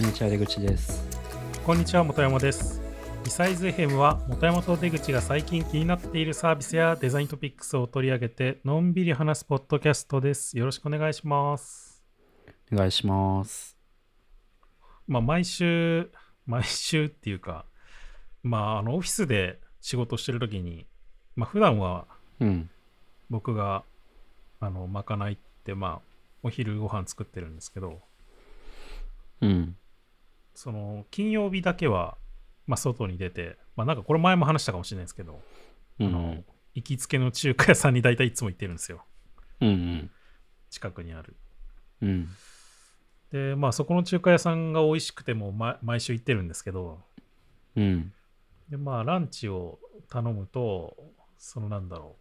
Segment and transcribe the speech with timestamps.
[0.00, 1.04] こんにちは出口です。
[1.62, 2.80] こんにちは本山です。
[3.22, 10.56] リサイズ FM は本山と出口が最近気になっているサービスやデザイントピックスを取り上げてのんびり話すポッドキャストです。
[10.56, 12.02] よろしくお願いします。
[12.72, 13.76] お願いします。
[15.06, 16.10] まあ毎週
[16.46, 17.66] 毎週っていうか
[18.42, 20.86] まああのオフィスで仕事してる時に
[21.36, 22.06] まあ普段は
[22.40, 22.70] うん。
[23.28, 23.84] 僕が
[24.60, 26.00] あのまかないってまあ
[26.42, 28.00] お昼ご飯作ってるんですけど
[29.42, 29.76] うん
[30.54, 32.16] その金曜日だけは、
[32.66, 35.40] まあ、外に出て、まあ、なんかこれ前も話したかもしれないですけど、
[35.98, 36.36] うんあの
[36.72, 39.04] 行きつけの中華屋さんに大体いつも行ってるんですよ。
[39.60, 40.10] うん
[40.70, 41.36] 近くにある。
[42.00, 42.28] うん。
[43.32, 47.00] でまあそこの中華屋さんが美味しくても、ま、毎週行ってるんですけど
[47.76, 48.12] うん。
[48.68, 49.78] でまあランチを
[50.08, 50.96] 頼むと
[51.38, 52.16] そのなんだろ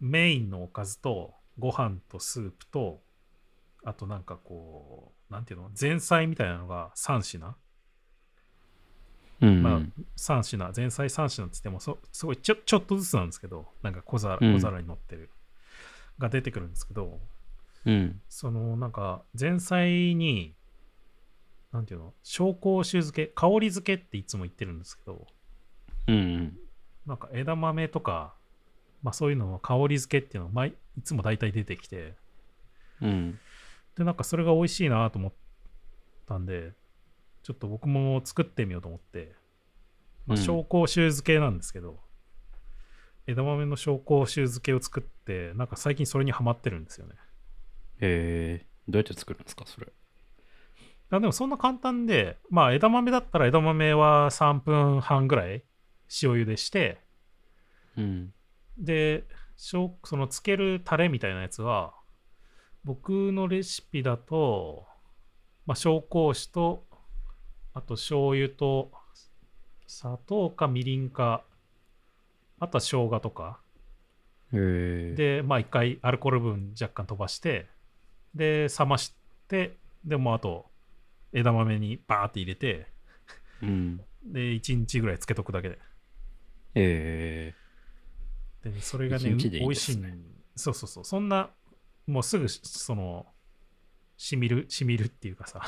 [0.00, 3.00] うメインのおかずとご飯とスープと
[3.84, 7.56] あとなんかこうなんていうの前菜みたいなのが3品
[9.44, 9.80] うんまあ、
[10.16, 14.54] 3品、前菜3品って言ってもそ、すごいちょちょっとずつなんですけど、なんか小皿うん。
[14.54, 15.30] 小皿に乗ってる、
[16.18, 17.20] が出てくるんですけど、
[17.84, 18.20] うん。
[18.28, 20.54] そのなんか前菜に、
[21.72, 25.26] なんていうの、紹興酒漬け、香り漬けっていつも言ってるんですけど、
[26.06, 26.56] うん
[27.06, 28.34] なんか枝豆とか、
[29.02, 32.14] まあそういうのの香り漬けっていうのが毎いつも大体出てきて、
[33.02, 33.38] うん。
[33.96, 35.32] で、なんかそれが美味しいなと思っ
[36.26, 36.72] たんで、
[37.44, 39.36] ちょっと僕も作ってみようと思って、
[40.26, 40.44] まあ、うん。
[40.44, 42.00] 紹興酒漬けなんですけど、
[43.26, 47.14] 枝豆の紹興酒漬けを作って、なんか最近それにハマってるんですよね。
[48.00, 49.92] へえどうやって作るんですかそれ？
[51.10, 55.62] あでもそんな簡単で、まあ枝豆だったら枝豆は3分半ぐらい
[56.22, 56.98] 塩茹でして、
[57.96, 58.32] うん。
[58.78, 59.24] で、
[59.56, 61.94] しょうそのつけるタレみたいなやつは、
[62.84, 64.86] 僕のレシピだと、
[65.66, 66.86] まあ、紹興酒と、
[67.74, 68.92] あと醤油と、
[69.86, 71.42] 砂糖かみりんか、
[72.60, 73.58] あとは生姜とか。
[74.52, 77.66] で、まあ一回アルコール分若干飛ばして、
[78.34, 79.12] で、冷まし
[79.48, 80.66] て、でもうあと
[81.32, 82.86] 枝豆にバーって入れて、
[83.62, 85.78] うんで、1日ぐらいつけとくだけで。
[86.74, 87.54] へ
[88.64, 90.24] えで、それがね、いい美味しいねん
[90.56, 91.04] そうそうそう。
[91.04, 91.50] そんな、
[92.06, 93.26] もうすぐ、その、
[94.16, 95.60] しみる、しみるっていうかさ、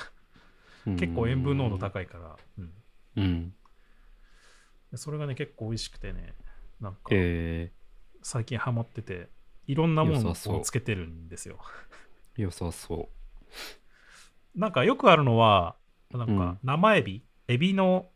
[0.95, 2.73] 結構塩分濃度高いから、うん。
[3.17, 3.55] うん。
[4.93, 6.35] でそれがね、結構美味しくてね、
[6.81, 7.73] なんか、へ
[8.23, 9.29] 最近ハマってて、
[9.67, 11.59] いろんなものをつけてるんですよ。
[12.39, 13.09] え 良さそ
[14.55, 15.77] なんかよくあるのは、
[16.13, 16.59] なんかうん。
[16.63, 18.11] 生エビ、エビの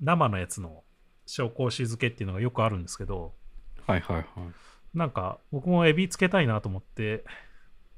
[0.00, 0.82] 生のやつの
[1.26, 3.32] 紹興酒漬けっていうのがよくあるんですけど、
[3.78, 4.26] うはいはいはい。
[4.92, 7.24] なんか僕もエビつけたいなと思って、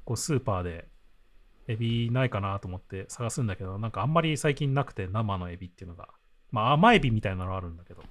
[0.05, 0.87] こうスーパーで
[1.67, 6.09] エビないかなと思って探すんだけど、なんかあんまり最近なくて生のエビっていうのが。
[6.51, 8.03] まあ甘エビみたいなのあるんだけど、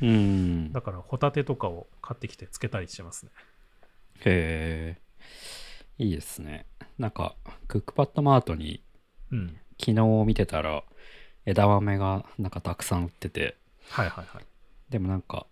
[0.00, 3.32] うんだからホタテとかを買ってきてつけたりしてますね。
[4.24, 6.64] へえいいですね
[6.98, 7.36] なんか
[7.68, 8.82] クックパッドマートに
[9.30, 9.56] うん。
[9.78, 10.82] 昨日見てたら
[11.44, 13.56] 枝豆がなんかたくさん売ってて
[13.90, 14.44] はいはいはい。
[14.88, 15.46] でもなんか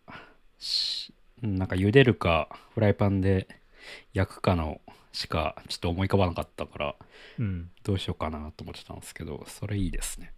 [0.58, 3.47] しなんか茹でるかフライパンで
[4.12, 4.81] 焼くかの
[5.12, 6.94] しかちょっと思い浮かばなかったから
[7.39, 7.71] うん。
[7.83, 10.33] どうしようかなと思ってたんですけどそれいいですね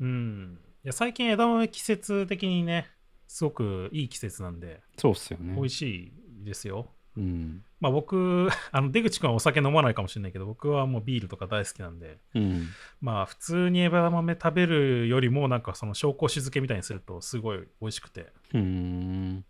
[0.00, 0.58] うん。
[0.84, 2.88] いや最近枝豆季節的にね、
[3.26, 6.12] すごくいい季節なんで、そうっすよね美味しい
[6.44, 6.88] ですよ。
[7.16, 12.68] うんまあ僕、 あの出口君はお酒飲まないかもしれないけど、僕はもうビールとか大好きなんで、うん
[13.00, 19.44] まあ普通に枝豆食べるよりも、なんかその紹興酒漬けみたいにすると、すごい美味しくてうーん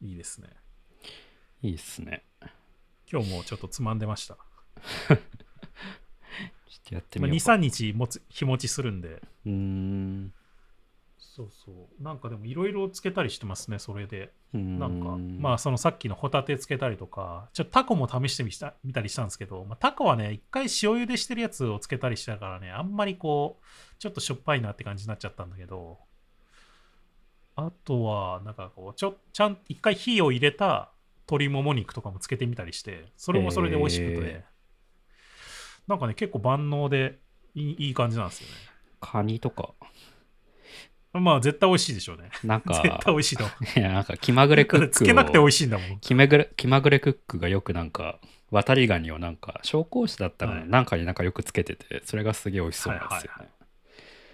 [0.00, 0.48] いいですね。
[1.62, 2.24] いいっすね
[3.12, 4.36] 今日もちょっとつまんでました。
[4.36, 5.18] ちょっ
[6.88, 10.32] とやってまあ、2、みようか3日持つ日持ちするんで、うーん
[11.18, 12.02] そうそう。
[12.02, 14.32] なんかでもいろいろつけたりしてますね、それで。
[14.52, 25.98] なんか、まあそのさっきのホタテつけたりとか、ちょっとタコも試してみした見たりしたんですけど、まあ、タコはね、一回塩茹でしてるやつをつけたりしたからね、あんまりこう、ちょっとしょっぱいなって感じになっちゃったんだけど、
[27.54, 30.92] あとは、なんかこう、ちょ、ちゃん、一回火を入れた
[31.30, 34.44] 鶏もも肉とかもつけてみたりして、それもそれで美味しくて、へ
[35.86, 37.18] なんかね、結構万能で
[37.54, 38.54] いいいい感じなんですよね。
[39.00, 39.70] カニとか
[41.12, 42.30] まあ絶対美味しいでしょうね。
[42.44, 43.44] なんか絶対美味しいと。
[43.78, 46.00] いやなんか気まぐれクックをつけなくて美味しいんだもん。
[46.00, 53.50] 気まぐれ気まぐれクックがよくなんか渡りガニをなんか紹興酒だったらはいなんかになんかよくつけててそれがすげえ美味しそうなんですよね、はいはい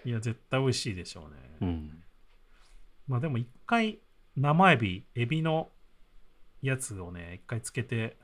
[0.06, 1.56] いや、絶対美味しいでしょうね。
[1.62, 2.02] うん
[3.08, 3.98] まあでも一回
[4.36, 5.70] 生エビ、エビの
[6.66, 8.16] やつをね、一回つけて、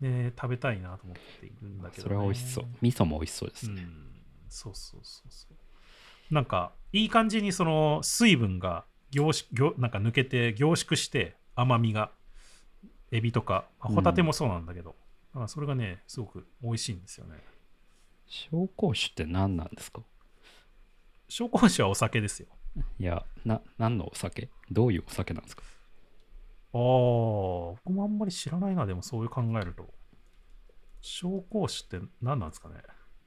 [0.00, 2.02] ね、食べたいなと思っているんだけど、ね。
[2.02, 2.64] それは美味しそう。
[2.80, 4.22] 味噌も美味しそうですね、うん。
[4.48, 6.34] そうそうそうそう。
[6.34, 12.10] なんかいい感じにその水分が凝縮凝なんか抜けて凝縮して甘みが
[13.10, 14.94] エビとか、まあホタテもそうなんだけど、だ
[15.34, 17.36] からそれがねすごく美味しいんですよね。
[18.28, 20.02] 紹興酒って何なんですか？
[21.30, 22.48] 紹興酒はお酒ですよ。
[23.00, 24.50] いや、な、何のお酒？
[24.70, 25.62] どういうお酒なんですか？
[26.74, 26.80] ああ
[27.84, 29.88] 僕もあんまり知らないなでもそういう考えると
[31.02, 32.74] 紹興酒って何なんですかね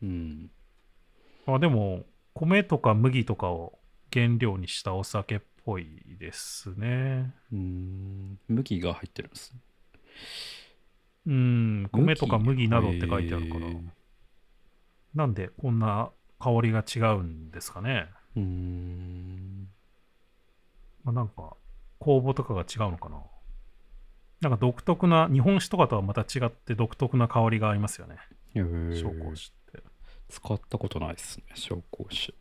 [0.04, 0.52] うん。
[1.48, 3.80] あでも米とか麦とかを
[4.14, 8.40] 原料にしたお酒っぽいですねうーん。
[8.48, 9.60] 麦が入ってるんですね。
[11.28, 13.68] うん米とか麦などって書いてあるから
[15.14, 19.68] なんでこんな香りが違うんですかね、うーん。
[21.04, 21.56] まあ、なんか
[22.02, 23.22] 酵母とかが違うのかな？
[24.42, 28.18] なんか独特な日本酒とかとはまた違って独特な香りがありますよね。
[28.56, 29.52] へ紹ー興酒っ
[29.82, 29.84] て。
[30.30, 32.34] 使ったことないですね、紹興酒。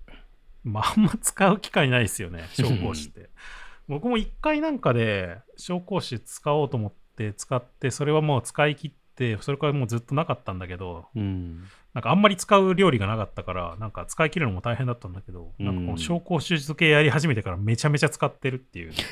[0.64, 3.30] まああんま使う機会ないですよね紹興酒って。
[3.88, 8.99] 僕も一回なんかで紹興酒使おうと思って使ってそれはもう使い切って
[9.40, 11.64] それからもうずっとなかったんだけどうん。
[11.92, 18.92] なんかあんまり使う料理がなかったからなんか使い切るのも大変だったんだけど、なんかこの紹興酒漬けやり始めてからめちゃめちゃ使ってるっていう。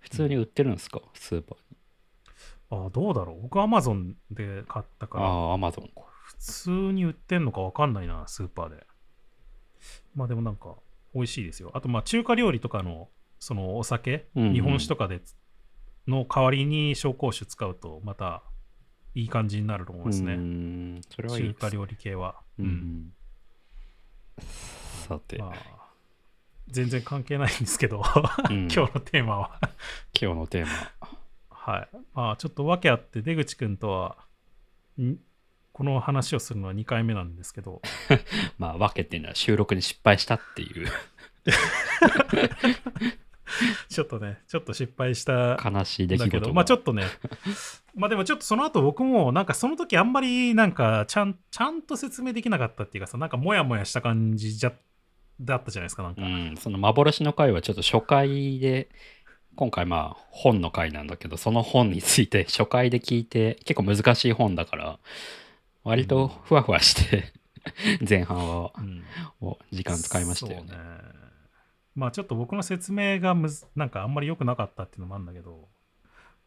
[0.00, 1.00] 普通に売ってるんですか？
[1.14, 2.86] スーパーに。
[2.86, 3.42] あどうだろう？
[3.42, 6.02] 僕アマゾンで買ったからああ、アマゾンか。
[6.24, 8.86] 普通に売ってんのかわかんないなスーパーで。
[10.14, 10.76] まあでもなんか
[11.14, 11.72] 美味しいですよ。
[11.74, 13.08] あとまあ中華料理とかの
[13.40, 14.52] そのお酒、うんうん。
[14.52, 15.20] 日本酒とかで
[16.06, 18.42] の代わりに紹興酒使うとまた
[19.14, 20.34] いい感じになると思いますね。
[20.36, 21.00] ん。
[21.10, 21.54] それはいいです。
[21.54, 22.68] 中華料理系は、ううん。
[22.68, 23.12] ん。
[25.08, 25.82] さて、まあ
[26.68, 28.02] 全然関係ないんですけど、
[28.48, 28.68] うん。
[28.72, 29.58] 今日のテーマは。
[30.18, 31.08] 今日のテーマ。
[31.50, 31.88] はい。
[32.14, 34.16] まあちょっと訳あって出口くんとは
[35.00, 35.16] ん？
[35.72, 37.82] この話をするのは2回目なんですけど。
[38.58, 40.88] まあ、分けっていうのは収録に失敗したっていう
[43.88, 46.54] ちょっとねちょっと失敗した悲しい出来だけど、事が。
[46.54, 47.04] まあちょっとね、
[47.94, 54.72] まあでもちょっとその後僕もなんかその時あんまりなんかちゃんちゃんと説明できなかったっていうかさ、なんかモヤモヤした感じじゃ
[55.40, 56.22] だったじゃないですか、なんか。
[56.22, 58.88] うん、その幻の回はちょっと初回で、
[59.54, 64.98] 今回まあ本の回なんだけど、その本について 初回で聞いて、結構難しい本だから、
[65.84, 67.32] 割とふわふわして、
[68.08, 69.04] 前半はうん
[69.40, 70.72] お時間使いましたよね。
[71.94, 75.68] まあちょっと僕の説明がむずなんかあんまり良くなかったっていうのもあるんだけど、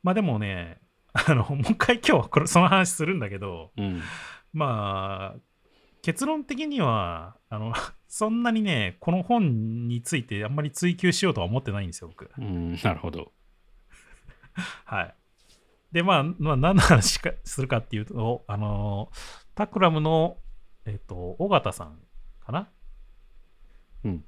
[0.03, 0.79] まあでもね、
[1.15, 4.01] あの、 もう一回今日はこれその話するんだけど、うん。
[4.53, 5.39] まあ、
[6.01, 7.73] 結論的には、あの、
[8.07, 12.29] そんなにね、この本についてあんまり追求しようとは思ってないんですよ、僕。
[12.37, 13.31] うん、なるほど。
[14.85, 15.15] はい。
[15.91, 19.11] で、まあ、まあ、何の話かするかっていうと、あの、
[19.55, 20.37] タクラムの、
[20.85, 21.99] えっ、と、尾形さん
[22.41, 22.69] かな？
[24.03, 24.25] うん。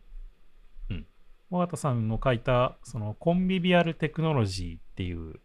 [1.51, 1.57] うん。
[1.57, 5.39] 尾形さんの書いた、その、コンビビアルテクノロジーっていう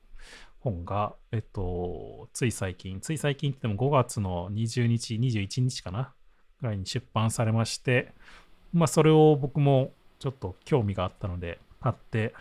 [0.61, 6.15] 本が、えっと、つい最近、つい最近って言っても5月の20日、21日かな
[6.61, 8.13] ぐらいに出版されまして、
[8.73, 12.33] まあ、それを僕もちょっと興味があったので、買って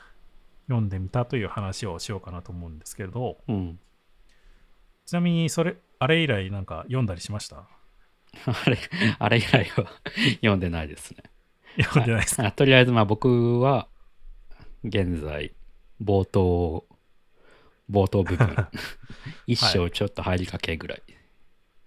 [0.67, 3.79] 読んでみたという話をしようかなと思うんですけれど、うん。
[5.05, 7.67] ちなみにそれ、あれ以来なんか読んだりしました？
[8.45, 8.77] あれ、
[9.19, 9.91] あれ以来は
[10.41, 11.23] 読んでないですね。
[11.77, 13.87] 読んでないですか、あ とりあえず、まあ僕は、
[14.83, 15.53] 現在、
[16.01, 16.85] 冒頭、
[17.89, 18.67] 冒頭部分、
[19.47, 21.03] 一章ちょっと入りかけぐらい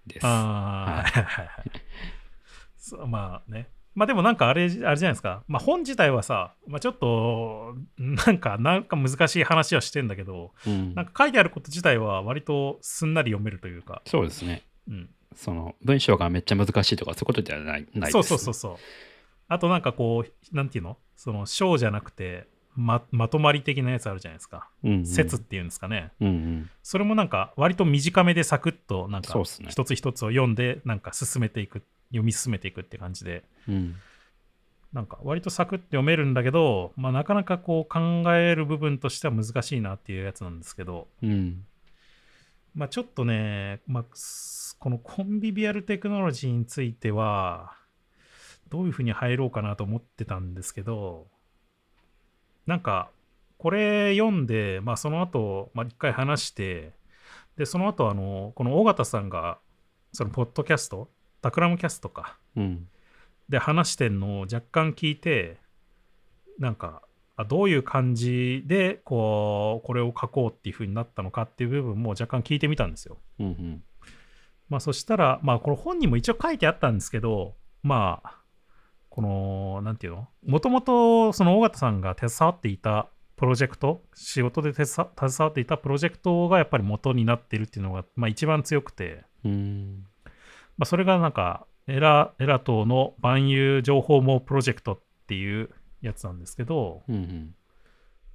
[0.07, 0.25] です。
[0.25, 3.67] ああ、はいはいまあね。
[3.95, 5.43] まあでもなんかあれ、あれじゃないですか。
[5.47, 14.63] まあ本自体はさ、まあちょっと、なんか、なんか難しい話はしてんだけど、うんなんか書いてあること自体は割とすんなり読めるというか、そうですね。
[14.89, 15.09] うん。
[15.33, 18.75] その、文章がめっちゃ難しいとか、そういうことではない、ないです、そうそうそうそう。
[19.47, 20.97] あとなんかこう、なんていうの？
[21.15, 24.69] その章じゃなくて、ままとまり的なやつあるじゃないですか。
[24.83, 25.05] うんうん。
[25.05, 26.11] 説っていうんですかね。
[26.19, 26.69] うんうん。
[26.83, 33.95] それもなんか割と短めでサクッとなんか一つ一つを読んでなんか進めていく読み進めていくって感じでうん。
[34.91, 37.99] なんか割とサクッと読めるんだけど、まあ、なかなかこう考
[38.33, 41.65] える部分としては難しいなっていうやつなんですけど、うん。
[42.73, 47.75] まあ、ちょっとね、まあ、すこのコンビビアルテクノロジーについては
[48.69, 51.27] どういうふうに入ろうかなと思ってたんですけど
[52.65, 53.09] なんか
[53.57, 56.93] これ読んで、まあ、その後、まあ、一回話して
[57.57, 59.59] でその後あのこの尾形さんが
[60.11, 61.09] そのポッドキャスト
[61.41, 62.87] タクラムキャストかうん。
[63.47, 65.57] で話してんのを若干聞いて
[66.57, 67.03] なんか
[67.37, 73.17] あどういう感じでこうこれを書こうっていう風になったのかっていう部分も若干聞いてみたんですよ。
[73.39, 73.83] うんうん。
[74.69, 77.53] まあそしたらまあこの本にも一応書いてあったんですけど
[77.85, 78.39] まあ、
[79.15, 80.27] この、なんていうの？
[80.45, 83.07] もともと、その尾形さんが携わっていた
[83.37, 90.05] プロジェクト、仕事で携わっていたプロジェクトがやっぱり元になっているっていうのが、まあ一番強くて、うん。
[90.77, 95.69] まあそれがなんか、エラ、エラ島の万有情報網プロジェクトっていう
[96.01, 97.55] やつなんですけど、うんうん。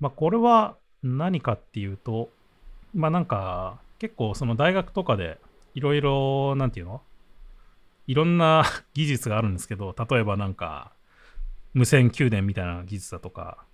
[0.00, 2.30] まあこれは何かっていうと、
[2.94, 5.38] まあなんか、結構その大学とかで
[5.74, 7.02] いろいろ、なんていうの？
[8.06, 8.64] いろんな
[8.94, 10.92] 技術があるんですけど、例えばなんか、
[11.72, 13.64] 無線給電みたいな技術だとか、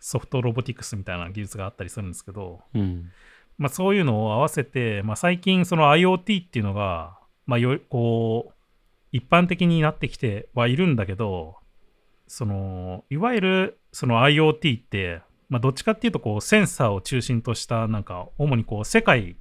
[0.00, 3.10] ソフトロボティクスみたいな技術があったりするんですけど、うん。
[3.58, 8.54] まあそういうのを合わせて、まあ最近その IoT っていうのが、まあよ、こう、
[9.12, 11.56] 一般的になってきてはいるんだけど、
[12.26, 19.36] その、いわゆるその IoT って、まあどっちかっていうとこうセンサーを中心としたなんか主にこう世界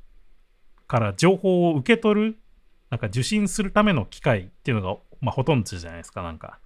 [0.87, 2.37] から情報を受け取る、
[2.89, 6.59] なんか受信するための機械っていうのが、まあほとんどじゃないですか、なんか。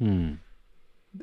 [0.00, 0.40] うん。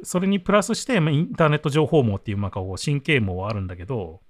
[0.03, 4.21] それにプラスして、まあインターネット情報網っていう、なんかこう神経網はあるんだけど、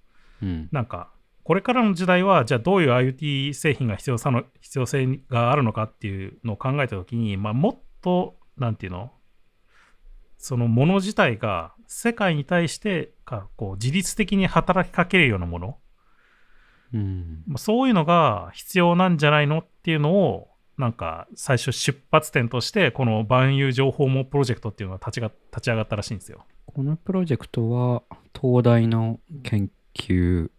[0.42, 0.70] うん。
[0.72, 1.12] なんか、
[1.44, 9.12] これからの時代は、じゃあどういう IoT 製品が必要さの必要性があるのかっていうのを考えたときに、まあ、もっと、なんていうの
[10.40, 15.78] そのもの自体が世界に対してかこう自律的に働きかけるようなもの、
[16.94, 17.44] うん。
[17.46, 26.46] まあそういうのが必要なんじゃないのっていうのを、なんか最初出発点として、この万有情報網プロジェクトっていうのが立ちが立ち上がったらしいんですよ。
[26.66, 28.04] このプロジェクトは、
[28.40, 30.50] 東大の研究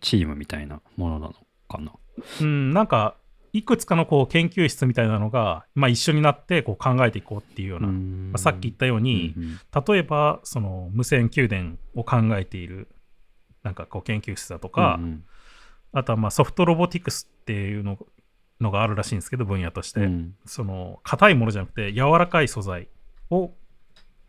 [0.00, 1.34] チームみたいなものなの
[1.68, 1.92] かな？
[2.40, 3.16] うん、なんか、
[3.54, 12.88] いくつかのこう研究室みたいなのが、まあ、一緒になってこう考えていこうっていうような、ままあ、さっき言ったように、うん例えばその無線給電を考えている
[13.62, 15.24] なんかこう研究室だとか、うん
[15.92, 17.98] あとはまあソフトロボティクスっていうの
[18.60, 20.34] のがあるらしいんですけど分野として、うん。
[20.44, 22.88] その硬いものじゃなくて柔らかい素材
[23.30, 23.52] を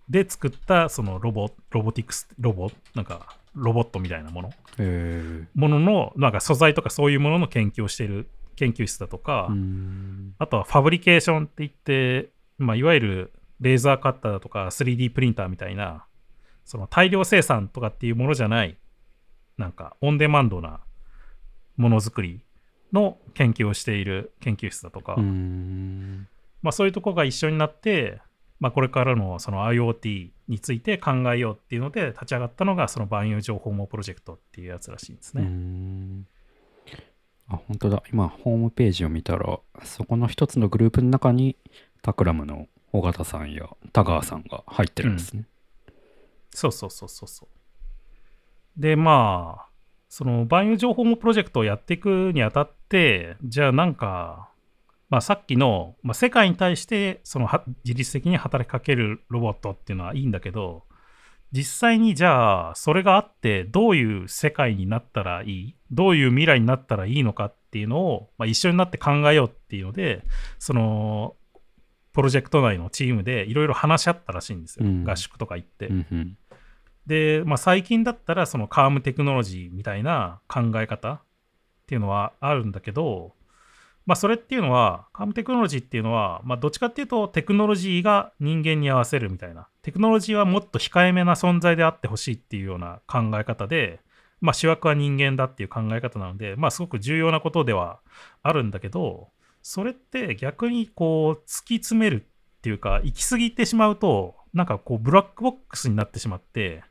[0.10, 4.52] で作ったそのロボロボティクスロボなんかロボットみたいなもの。
[4.78, 9.50] へもののなんか素材とかそういうものの研究をしている研究室だとか、
[10.38, 16.06] あとはファブリケーションって言って、まあ、いわゆるレーザーカッターとか 3D プリンターみたいな、
[16.66, 18.78] その大量生産とかっていうものじゃない、
[19.58, 20.82] なんかオンデマンドな
[21.78, 22.42] ものづくり
[22.94, 26.28] の研究をしている研究室だとか、うん
[26.62, 28.20] まあ、そういうとこが一緒になって、
[28.60, 35.46] まあ、これからのその IoT について考えようっていうので立ち上がったのがその万有情報網プロジェクトっていうやつらしいんですうね。
[35.46, 36.28] ん
[37.50, 38.04] あ、本当だ。
[38.14, 41.58] 今、ホームページを見たら、そこの一つのグループの中に、
[42.04, 45.46] タクラムの尾形さんや田川さんが入ってるんですね。
[46.52, 47.48] そうそうそうそうそ
[48.78, 48.82] う。
[48.82, 49.69] で、まあ、
[50.10, 54.50] その万有情報網プロジェクトをやっていくにあたって、じゃあなんか、
[55.10, 60.84] まあさっきの、まあ、世界に対してそのは自律的に働きかけるロボットっていうのはいいんだけど、
[61.52, 70.24] 実際にじゃあそれがあってどういう世界になったらいいどういう未来になったらいいのかっていうのを、まあ、一緒になって考えようっていうので
[70.60, 71.36] その
[72.14, 75.04] プロジェクト内のチームでいろいろ話し合ったらしいんですよ、うん。
[75.04, 75.88] 合宿とか行って。
[75.88, 76.38] うんうん
[77.06, 81.22] で、まあ、最近だったらそのカームテクノロジーみたいな考え方っ
[81.88, 83.34] ていうのはあるんだけど、
[84.06, 94.02] まあ、それっていうのはカームテクノロジーっていうのは、まあ、どっちかっていうとテクノロジーが人間に合わせるみたいなテクノロジーはもっと控えめな存在であってほしいっていうような考え方で、
[94.42, 98.00] まあ、主役は人間だっていう考え方なので、まあ、すごく重要なことでは
[98.42, 99.30] あるんだけど
[99.62, 102.26] それって逆にこう突き詰める
[102.58, 106.84] っていうか行き過ぎてしまうとなんかこうブラックボックスになってしまって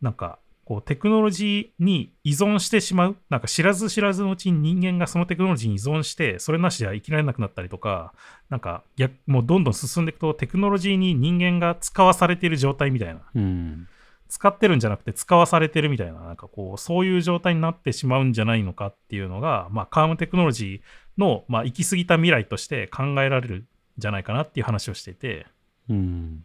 [0.00, 8.14] なんかこうテクノロジーに依存してしまうなんか知らず知らずのうちに人間がそのテクノロジーに依存してそれなしでは生きられなくなったりとか
[8.50, 13.20] なんか逆もうどんどん進んでいくとテクノロジーに人間が使わされている状態みたいな。
[13.34, 13.88] うん
[14.30, 23.66] 使ってるんじゃなくて使わされてるみたいななんかこうそういう状態になってしまうんじゃないのかっていうのが、まあ、カームテクノロジーの、まあ、行き過ぎた未来として考えられるん
[23.98, 25.46] じゃないかなっていう話をしていて。
[25.88, 26.44] うん。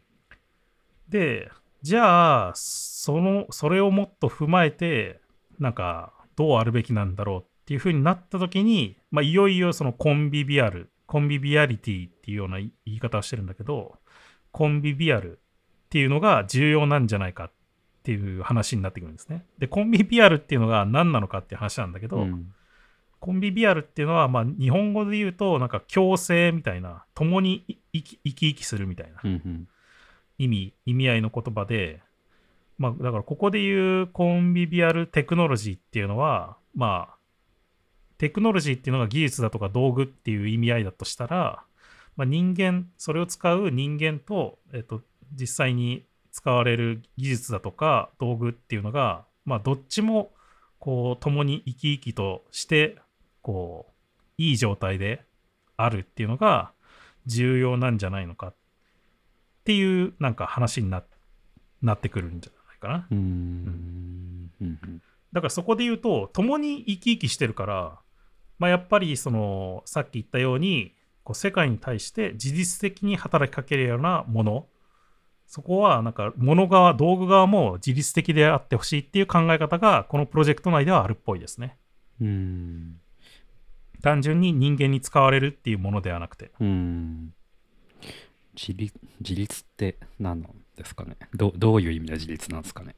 [1.09, 1.51] で
[1.81, 5.19] じゃあそのそれをもっと踏まえて
[5.59, 13.95] なんかどうあるべきなんだろうっていう風になった時に、まあ、いよいよそのコンビビアルコンビビアリティっていうような言い方をしてるんだけど
[14.51, 17.51] コンビビアルっていうのが重要なんじゃないかっ
[18.03, 19.45] ていう話になってくるんですね。
[19.57, 22.53] でコンビビアルっていうのが何なのかっていう話なんだけど、うん。
[23.19, 29.19] コンビビアルっていうのは、まあ、日本語で言うとなんか共生みたいな共に生き生きするみたいな。
[29.23, 29.67] うんうん
[30.37, 32.01] 意味、意味合いの言葉で、
[32.77, 37.15] まあ、だからここで言うコンビビアルテクノロジーっていうのは、まあ、
[38.17, 41.63] テクノロジーっていうのが技術だとか道具っていう意味合いだとしたら、
[42.15, 45.01] まあ、人間、それを使う人間と、えっと、
[45.33, 50.31] 実際に使われる技術だとか道具っていうのが、まあ、どっちも
[50.79, 52.97] こう共に生き生きとして
[53.41, 53.95] こう
[54.37, 55.23] いい状態で
[55.77, 56.71] あるっていうのが
[57.25, 58.55] 重要なんじゃないのかっ
[59.65, 61.03] ていうなんか話にな
[61.81, 63.07] なってくるんじゃないかな。
[63.11, 64.51] うーん。
[64.61, 65.01] うん
[65.33, 67.99] だからそこで言うと共に生き生きしてるから、
[68.57, 70.95] まあ、やっぱりそのさっき言ったように
[71.25, 74.67] こう世界に対して自律的に働きかけるようなもの
[75.45, 81.77] そこはなんか物側道具側も自律的であってほしいっていう考え方がこのプロジェクト内ではあるっぽいですね
[82.21, 83.01] うん。
[84.01, 87.33] 単純に人間に使われるっていうものではなくてうん。
[88.55, 91.17] 自立自立って何なんですかね？
[91.33, 92.95] どどういう意味で自立なんですかね？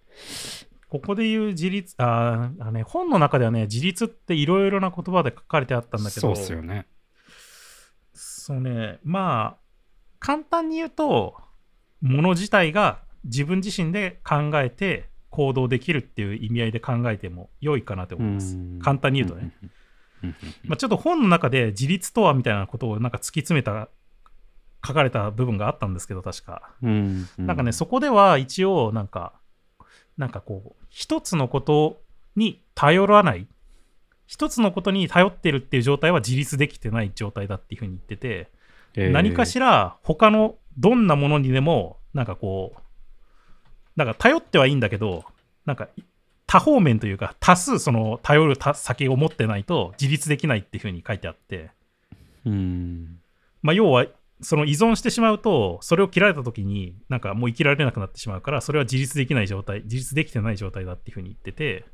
[0.89, 6.87] ここで言う自立あーあ、ね、本の中ではね自立っていろいろな言葉で書かれてあったんだけどそうっすよね。
[8.13, 9.57] そうね、まあ、
[10.19, 11.35] 簡単に言うと、
[12.01, 18.79] もの自体が自分自身で考えて行動できるっていう意味合いで考えても良いかなと思いますうん。
[18.79, 19.51] 簡単に言うとね。
[20.63, 23.89] まあ、ちょっと本の中で自立とはみたいなことをなんか突き詰めた、
[24.85, 26.69] 書かれた部分があったんですけど、確か。
[26.81, 27.27] うん。
[27.37, 29.33] なんかね、そこでは一応、なんか、
[30.17, 32.01] なんかこう、一つのこと
[32.35, 33.47] に頼らない、
[34.25, 38.49] 一つのことに頼ってるっていう状態は自立できてない状態だっていうふうに言ってて、
[38.95, 42.79] えー何かしら他のどんなものにでもなんかこう
[43.95, 45.23] なんか頼ってはいいんだけど
[45.65, 45.87] なんか
[46.47, 51.69] 多方面というか多数その頼るた先を持ってないと自立できないっていうふうに書いてあって、
[52.45, 53.19] うん。
[53.61, 54.05] まあ、要は
[54.41, 61.85] その依存してしまうとそれを切られた時になんかもう生きられなくなってしまうからそれは自立できない状態自立できてない状態だっていうふうに言ってて、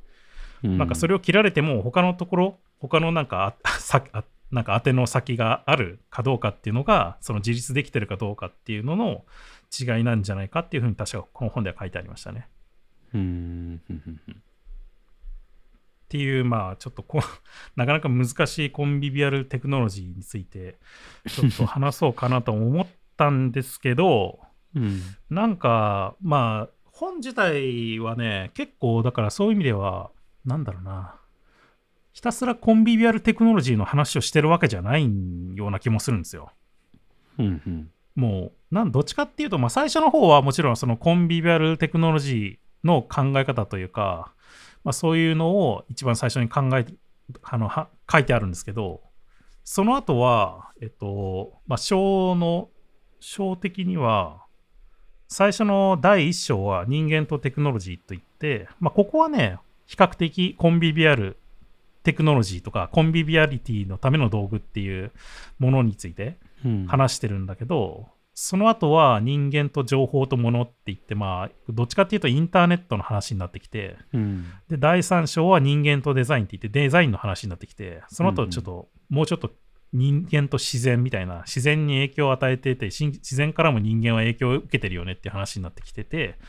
[0.61, 9.25] なんかそれを切られても他のところ他のなんかあ さあなんか当ての先があるかどうかっていうのがその自立できてるかどうかっていうのの
[9.77, 12.47] 違いなんじゃないかっていうふうに確かこの本では書いてありましたね。
[13.13, 13.81] うん。
[16.13, 17.21] うんっていうまあちょっとこう
[17.75, 20.77] なかなか難しいコンビビアルテクノロジーについて
[21.27, 24.39] ちょっと話そうかなと思ったんですけど
[24.75, 25.01] うん。
[25.31, 30.11] なんかまあ本自体はね結構だからそういう意味では
[30.45, 31.15] なんだろうな
[32.11, 35.09] ひたすらコンビビアルテクノロジーの話をしてるわけじゃない
[35.55, 36.51] ような気もするんですよ。
[37.39, 37.61] うん。
[37.65, 37.91] うん。
[38.13, 44.32] もうなんどっちかっていうと、まあ、最初の方はもちろんそのコンビビアルテクノロジーの考え方というか、
[44.83, 46.93] まあ、そういうのを一番最初に考えて
[47.41, 49.01] あのは書いてあるんですけど
[49.63, 52.69] その後はえっとまあ章の
[53.19, 54.43] 章的には
[55.29, 61.37] 最初の第1章は人間とテクノロジーといって、まあ、ここはね比較的コンビビアル
[62.03, 65.11] テクノロジーとかコンビビアリティのための道具っていう
[65.59, 66.87] ものについてうん。
[66.87, 74.45] 話してるんだけど、その後は人間と情報と物って言って、まあ、どっちかっていうとインターネットの話になってきて、うん。
[74.69, 79.51] で、第3章は人間とデザインって言って、デザインの話になってきて、その後ちょっと、もうちょっと
[79.93, 86.39] 人間と自然みたいな、自然に影響を与えていて、し自然からも人間は影響を受けてるよねっていう話になってきてて、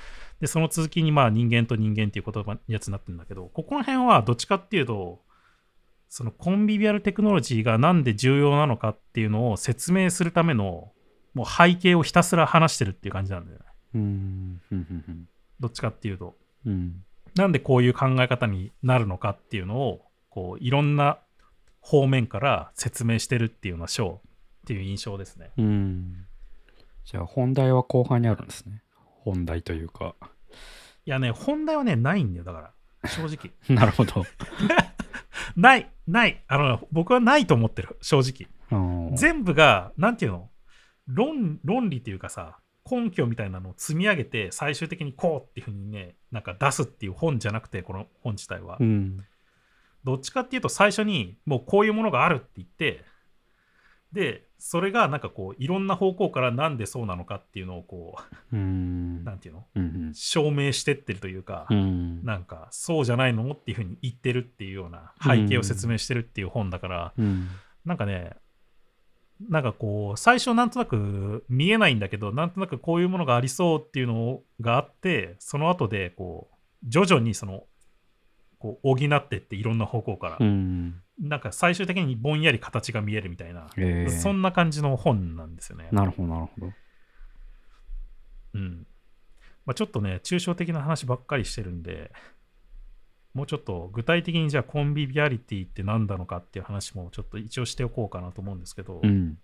[0.41, 5.23] で、その続きにまあ人間と人間っていう言葉やつになってるんだけど、ここの辺はどっちかっていうと、
[6.09, 10.93] そのコンビビアルテクノロジーがなんで重要なのかっていうのを説明するための
[11.35, 13.65] もう背景をひたすら話してるっていう感じなんだよね。
[13.95, 14.61] うん。
[14.71, 15.29] うん。
[15.61, 16.37] どっちかっていうと。
[16.65, 17.03] うん。
[17.35, 21.19] なんでこういう考え方になるのかっていうのをこういろんな
[21.81, 24.21] 方面から説明してるっていうような章
[24.63, 25.51] っていう印象ですね。
[25.59, 26.27] うん。
[27.05, 28.83] じゃあ本題は後半にあるんですね。
[29.25, 30.15] 本題というか。
[31.07, 33.09] いやね、本題はね、ないんだよ、だから。
[33.09, 33.53] 正直。
[33.75, 34.25] なるほど。
[35.57, 36.43] ない、ない。
[36.49, 38.49] あの、僕はないと思ってる、正直。
[38.71, 40.51] うん全部が、なんていうの？
[41.07, 42.59] 論論理っていうかさ、
[42.91, 48.77] 根拠みたいなのを積み上げて、最終的にこうっていうふうにね、なんか出すっていう本じゃなくて、この本自体は。
[48.79, 49.25] うん。
[50.05, 53.05] どっちかっていうと、最初にもうこういうものがあるって言って、
[54.13, 58.17] で、それがなんかこう、いろんな方向からなんでそうなのかっていうのをこ
[58.53, 59.25] うう、ん。
[59.25, 59.67] なんていうの？
[59.75, 60.13] うん。
[60.15, 62.23] 証明してってるというか、うん。
[62.23, 63.51] なんかそうじゃないの？
[63.53, 67.49] っていうふうに言ってるっていうような背景を説明してるっていう本だから、うん。
[67.87, 68.37] なんかね、
[69.41, 77.65] なんかこう、最初なんとなく見えないんだけど、なんとなくこういうものがありそうっていうのがあって、その後でこう、徐々にその、
[78.59, 81.01] こう補ってっていろんな方向から、うん。
[81.21, 85.89] なんか最終的にぼんやり形が見えるみたいな、えーそんな感じの本なんですよね。
[85.93, 86.73] なるほど、なるほど。
[88.55, 88.87] うん。
[89.67, 92.13] まあ、ちょっとね、抽象的な話ばっかりしてるんで、
[93.35, 99.37] もうちょっと具体的にじゃあコンビビアリティって何なのかっていう話もちょっと一応しておこうかなと思うんですけど、うん。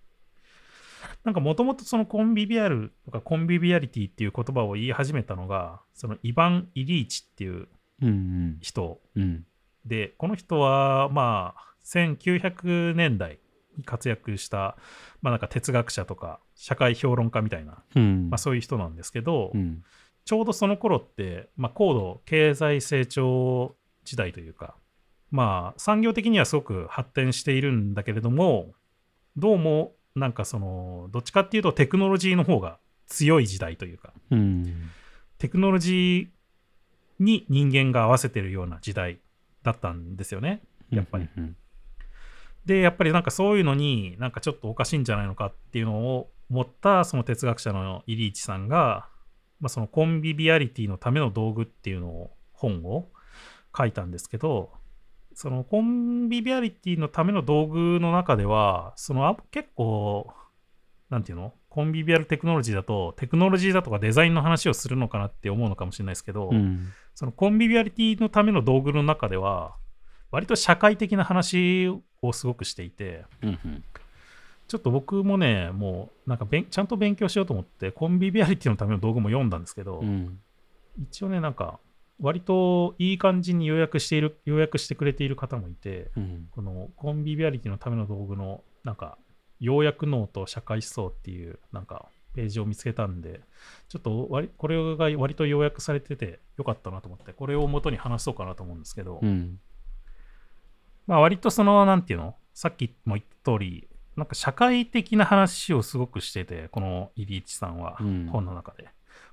[1.25, 7.67] なんかもともとそのコンビビアルとかコンビビアリティっていう言葉を言い始めたのが、そのイヴァン・イリーチっていう
[8.01, 9.21] うん人うん。
[9.21, 9.45] うん。
[9.85, 13.39] で、この人はまあ1900年代
[13.77, 14.77] に活躍した、
[15.21, 18.29] まあなんか哲学者とか社会評論家みたいな、うん。
[18.29, 19.83] まあそういう人なんですけど、うん。
[20.23, 23.75] ちょうどその頃って、まあ、高度経済成長
[24.11, 24.75] 時代というか、
[25.29, 28.73] まあ、産業的にはすごく発展しているんだけれども、
[29.37, 34.89] どうも、なんかその、どっちかっていうとテクノロジーの方が強い時代というか、うん。
[35.37, 39.21] テクノロジーに人間が合わせてるような時代
[39.63, 40.61] だったんですよね。
[40.89, 41.29] やっぱり。
[41.37, 41.55] うん。
[42.65, 49.07] で、やっぱりなんかそういうのになんかちょっとおかしいんじゃないのかっていうのを思ったその哲学者のイリーチさんが、
[49.61, 53.07] まあ、そのコンビビアリティのための道具っていうのを本を
[53.75, 54.71] 書いたんですけど、
[55.33, 60.31] そのコンビビアリティのための道具の中では、そのあ結構、
[61.09, 61.53] なんていうの？
[61.69, 66.91] コンビビアルテクノロジーだと、テクノロジーだとかデザインの話をするのかなって思うのかもしれないですけど、うん。
[67.15, 69.75] そのコンビビアリティのための道具の中では、
[70.31, 71.87] 割と社会的な話
[72.21, 73.83] をすごくしていて、うん。
[74.67, 80.39] ちょっと僕もね、もうなんかべんちゃんと勉強しようと思って、コンビビアリティのための道具も読んだんですけど、うん。
[81.09, 81.79] 一応ね、なんか、
[82.21, 86.47] 割といい感じに要約している、要約してくれている方もいて、うん。
[86.51, 89.17] このコンビビアリティのための道具の、なんか、
[89.59, 93.41] 要約脳と社会思想っていう、なんか、ページを見つけたんで、
[93.89, 99.59] ちょっと割これが割と要約されててよかったなと思って、これを元に話そうかなと思うんですけど、うん。
[101.07, 102.37] まあ割とその、なんていうの？
[102.53, 108.87] さっきも言った通り、なんか社会的な話をすごくしてて、このイリーチさんは、うん本の中で。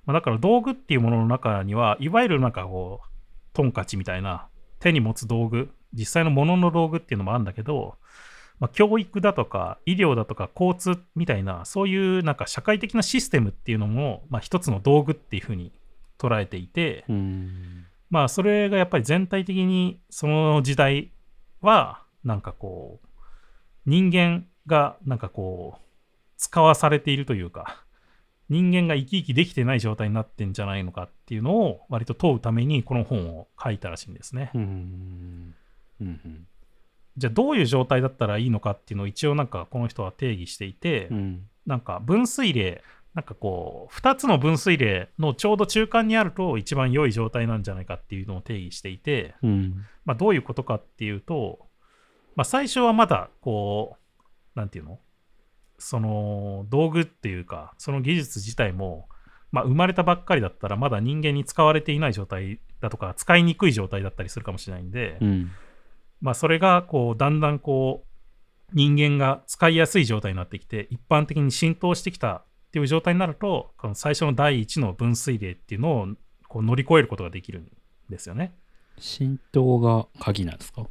[0.09, 3.09] まあ、だから道具っていうものの中には、いわゆるなんかこう、
[3.53, 4.49] トンカチみたいな
[4.81, 7.97] 手に持つ道具、実際のものの道具っていうのもあるんだけど、
[8.59, 15.73] まあ、教育だとか医療だとか交通みたいな、そういうなんか社会的なシステムっていうのも、まあ、一つの道具っていうふうに
[16.19, 17.85] 捉えていて、うん。
[18.09, 21.13] まあそれがやっぱり全体的にその時代
[21.61, 23.09] はなんかこう
[23.85, 25.81] 人間がなんかこう
[26.39, 27.85] 使わされているというか
[28.49, 34.51] 人間が生き生きできてない状態になってんじゃないのかっていうのを割と問うためにこの本を書いたらしいんですね。
[34.55, 35.55] うん。
[36.01, 36.47] うん。
[37.17, 41.49] じゃあどういう状態だったらいいのかっていうのを一応なんかこの人は定義していて、うん。
[41.67, 42.81] なんか分水嶺
[43.15, 49.85] なんかこう2つの分水嶺のちょうど中間にあると一番良い状態なんじゃないかっていうのを定義していて、うん。
[50.05, 51.67] まあ、どういうことかっていうと、
[52.37, 53.97] まあ、最初はまだこ
[54.55, 55.01] うなんていうの？
[55.79, 59.09] その道具っていうかその技術自体も、
[59.53, 65.51] まあ、生まれたばっかりだったらまだ人間に使われていない状態だとか使いにくい状態だったりするかもしれないんで、うん。
[66.21, 68.09] まあ、それがこうだんだんこう
[68.75, 76.09] 人間が使いやすい状態になってきて一般的に浸透してきたっていう状態になるとこの最初の第一の分水嶺っていうのを
[76.49, 77.71] こう乗り越えることができるん
[78.11, 78.53] ですよね。
[78.99, 80.87] 浸透が鍵なんですか？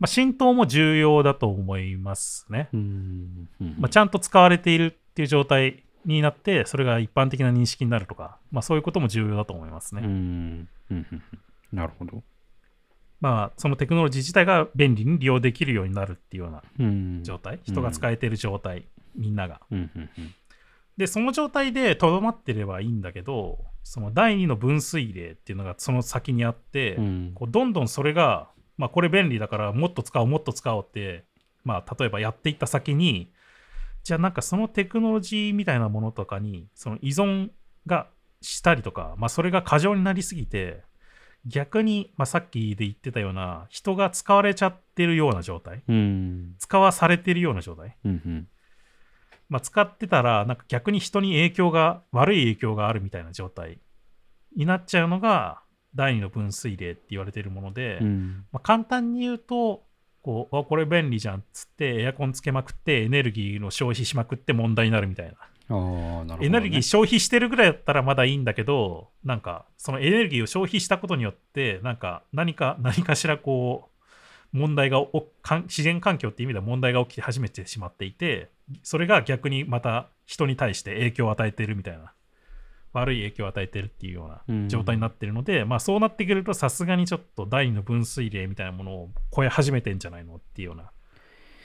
[0.00, 2.68] まあ、浸透も重要だと思いますね。
[3.78, 10.02] まあ、ちゃんと使われているっていう状態になってそれが一般的な認識になるとか、まあ、そういうことも重要だと思いますね。
[11.72, 12.22] なるほど。
[13.20, 17.24] まあそのテクノロジー自体が便利に利用できるようになるっていうようなうん。
[17.24, 18.84] 状態、人が使えている状態、
[19.16, 19.62] みんなが。
[20.98, 27.32] で、その状態でとどまってればいいんだけど、その第二の分水嶺っていうのがその先にあって、うん。
[27.34, 31.24] こうどんどんそれが、まあ、これ便利だからもっと使おう、もっと使おうって、
[31.64, 33.32] まあ、例えばやっていった先に、
[34.02, 37.50] じゃあなんかそのテクノロジーみたいなものとかに、その依存
[37.86, 38.08] が
[38.42, 40.82] したりとか、まあ、それが過剰になりすぎて、
[41.46, 46.54] 逆に、まあ、さっきで言ってたような、人が使われちゃってるような状態、うん。
[46.58, 48.10] 使わされてるような状態、うん。
[48.12, 48.48] うん。
[49.48, 53.78] まあ、使ってたら、なんか逆に人に影響が、悪い影響があるみたいな状態
[54.56, 55.62] になっちゃうのが、
[55.94, 58.44] 第二の分水嶺って言われているもので、うん。
[58.52, 59.84] まあ、簡単に言うと、
[60.22, 65.32] こう、あこれ便利じゃんっつって、エアコンつけまくって、エネルギーの消費しまくって問題になるみたいな。
[65.32, 65.86] ああ、なる
[66.18, 66.46] ほど、ね。
[66.46, 73.94] エネルギー消費してるぐらいだったらまだいいんだけど、なんか、そのエネルギーを消費したことによって、なんか、何か、何かしらこう、
[74.56, 78.50] 問題がおかん自然環境っていう意味では問題が起き始めてしまっていて、
[78.82, 82.13] それが逆にまた人に対して影響を与えているみたいな、
[82.94, 90.84] 悪い影響を与えているっていうような状態になっているので、まあそうなってくるとさすがにちょっと第二の分水嶺みたいなものを超え始めてんじゃないのっていうような、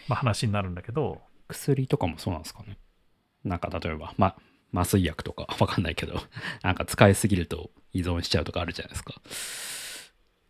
[0.08, 2.78] まあ、話になるんだけど、薬とかもそうなんですかね。
[3.44, 4.36] なんか例えば、ま、
[4.74, 6.16] 麻酔薬とか わかんないけど、
[6.64, 9.14] なんか使いすぎると依存しちゃうとかあるじゃないですか。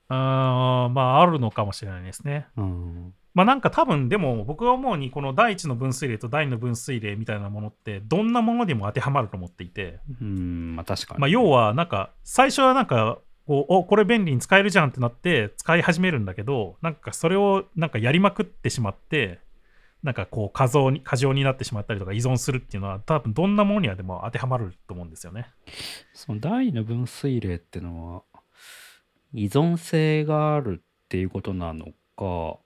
[0.07, 2.47] あーまああるのかもしれないですね。
[2.57, 3.13] うん。
[3.33, 11.19] まあなんか多分でも僕が思うにこの第一の分水嶺と第二の分水嶺みたいなものってどんなものにも当てはまると思っていて、うん、まあ確かに。
[11.19, 19.39] まあ要はなんか最初はなんかこうおこれ便利に使えるじゃんってなって使い始めるんだけどなんかそれをなんかやりまくってしまって
[20.03, 25.47] なんかこう過剰に過剰になってしまったりとか依存するっていうのは多分どんなものにはでも当てはまると思うんですよね。
[26.13, 28.41] その第二の分水嶺ってのは、
[29.33, 32.59] 依存性があるっていうことなのか、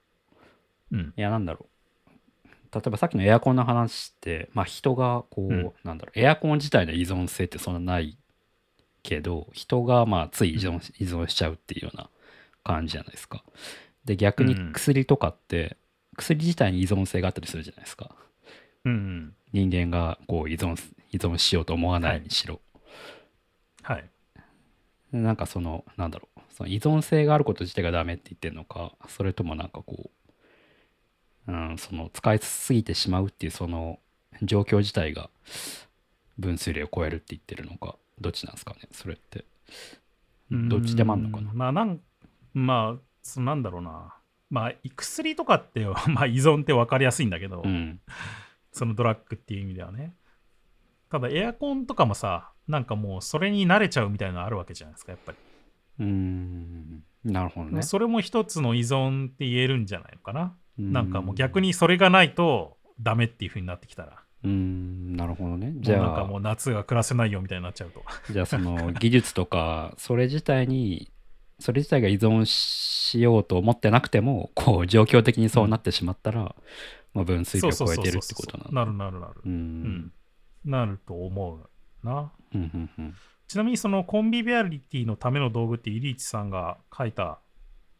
[0.94, 1.14] うん。
[1.16, 2.54] いや、なんだろう。
[2.74, 8.18] 例えばさっきのエアコンの話って、まあ人がこう、うんなんだろう、エアコン自体の依存性ってそんなない
[9.02, 12.08] けど、人がまあつい依存,、依存しちゃうっていうような
[12.62, 13.44] 感じじゃないですか。
[14.04, 15.76] で、逆にうん薬とかって、
[16.16, 18.14] 薬自体に依存性があったりするじゃないですか。
[18.84, 19.34] うんうん。
[19.52, 20.76] 人間がこう依存
[21.10, 22.60] 依存しようと思わないにしろ。
[23.82, 24.04] はい。
[25.12, 30.10] なんかその、なんだろう、その依存性があること自体がダメって言ってるのか、それともなんかこう、
[31.46, 33.98] うん、その使いすぎてしまうっていうその
[34.42, 35.30] 状況自体が
[36.38, 39.44] 分水嶺を超えるって言ってるのか、どっちなんですかね、それって。
[40.50, 41.54] どっちでもあんのかなう。
[41.54, 42.00] んまあなん
[42.52, 44.14] まあそなんだろうな
[44.50, 48.00] まあ薬とかって まあ依存って分かりやすいんだけど、うん。
[48.72, 50.14] そのドラッグっていう意味ではね
[51.08, 55.38] ただエアコンとかもさなんかもうそれに慣れちゃうみたいなのあるわけじゃないですかやっぱり、
[56.00, 57.82] うーん、なるほどね。
[57.82, 61.68] それも一つの依存って言えるんじゃないのかな、なんかもう逆に。
[61.68, 64.22] にそれがないとダメっていう風になってきたら。
[64.42, 65.72] うーん、なるほどね。
[65.76, 68.02] じじゃあ、ゃなんかもう夏が暮らせないよみたいになっちゃうと。
[68.30, 71.10] じゃあその技術とかそれ自体に
[71.60, 76.54] それ自体が依存しようと思ってなくてもこう状況的にそうなってしまったら、
[77.14, 79.40] まあ、分水そう量を超えてるってことなんだなるなるなる。
[79.44, 80.12] ううんん。
[80.64, 81.58] なると思
[82.02, 82.32] うな。
[82.54, 83.14] うんうんうん。
[83.48, 87.38] ちなみにそのコンビビアリティのための道具ってイリーチさんが書いた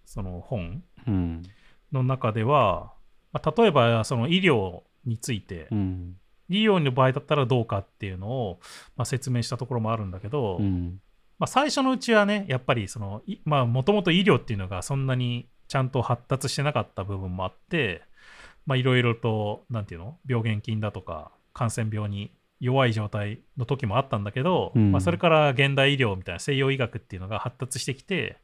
[0.04, 1.42] その本うん
[1.94, 2.92] の中では、
[3.32, 6.16] まあ、例えばその医療について、うん。
[6.50, 8.60] 医療の場合だったらどうかっていうのを、
[8.96, 11.00] まあ、説明したところもあるんだけど、うん。
[11.38, 18.02] まあ、最初のうちはねやっぱりそのいまあもともと医療っていうのがそんなにちゃんと発達してなかった部分もあって
[18.66, 22.30] まあいろいろとなんていうの病原菌だとか感染病に
[22.60, 24.92] 弱い状態の時もあったんだけど、うん。
[24.92, 28.38] まあ、それから現代医療みたいな西洋医学っていうのが発達してきて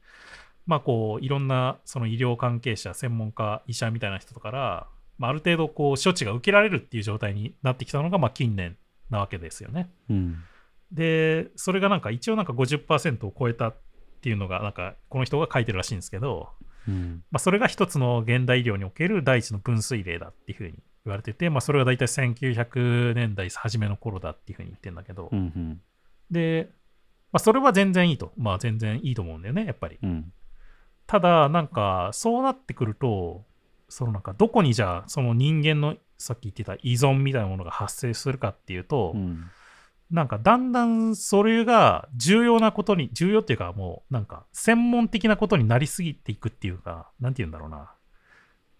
[0.66, 4.86] まあこういろんなその医療関係者専門家医者みたいな人から、
[5.18, 8.76] まあ、ある程度こう処置が受けられるっていう状態になってきたのがまあ近年
[9.10, 9.90] なわけですよね。
[10.08, 10.44] うん
[10.92, 13.76] で、それがなんか一応なんか50%を超えたっ
[14.22, 16.50] ていうのが、なんかこの人が書いてるらしいんですけど、
[16.88, 20.72] うんまあ、それが一つの現代医療における第一の分水嶺だっていうふうに
[21.04, 25.80] 言われてて、まあ、それが大体1900年代初めの頃だっていうふうに言ってるんだけど、うんうん
[26.30, 26.70] で、
[27.32, 28.32] まあ、それは全然いいと。
[28.36, 29.98] まあ、全然いいと思うんだよね、やっぱり。
[30.02, 30.32] うん
[31.10, 33.44] ただ、なんか、そうなってくると、
[33.88, 39.50] そのなんか、どこにじゃあ、その人間のさっき言ってた依存みたいなものが発生するかっていうと、うん。
[40.08, 47.92] なんかだんだんそれが重要なことに、重要っていうかもうなんか専門的なことになりすぎていくっていうか、なんて言うんだろうな。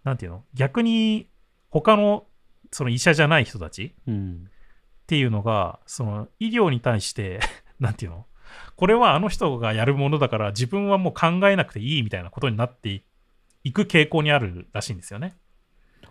[0.04, 0.44] なんていうの？
[0.54, 1.28] 逆に
[1.68, 2.26] 他の
[2.70, 4.44] その医者じゃない人たちうん。
[4.48, 4.50] っ
[5.06, 7.40] ていうのが、その医療に対して、
[7.80, 8.26] なんていうの？
[8.76, 13.02] これはあの人がやるものだから自分はもう考えなくていいみたいなことになって
[13.64, 15.36] いく傾向にあるらしいんですよね。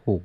[0.06, 0.22] ほ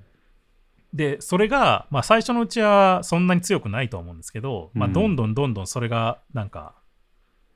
[0.93, 4.93] で、それが、まあ、最初のうちはそんなに強くないとは思うんですけど、まあ、うん。
[4.93, 6.77] どんどんどんどんそれが、なんか、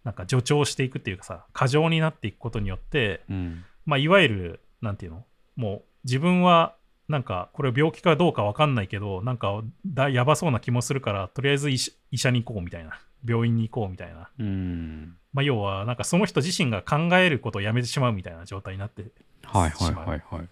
[0.02, 3.64] なんか助長していくっていうかさ、過剰になっていくことによって、ううん。
[3.86, 5.24] まあ、いわゆる、なんていうの？
[5.54, 6.74] もう、自分は、
[7.08, 11.78] なんか、これ病気かどうかわかんないけど、なんかだ、やばそうな気もするから、とりあえず医
[12.16, 14.30] 者に行こうみたいな、病院に行こうみたいな。
[14.38, 19.04] うんまあ、要は、なんかその人自身が考えることをやめてしまうみたいな状態になって
[19.44, 20.48] はいはいはいはい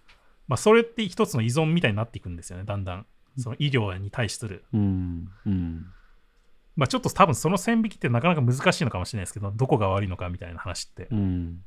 [0.49, 3.07] まあ、それって一つの依存みたいになっていくんですよね、だんだん。
[3.39, 4.65] その医療に対する。
[4.73, 5.87] うんうん
[6.77, 11.09] まあ、ちょっと多分その線引きってなかなか難しいのかもしれないですけど、どこが悪いのかみたいな話って。
[11.11, 11.63] うん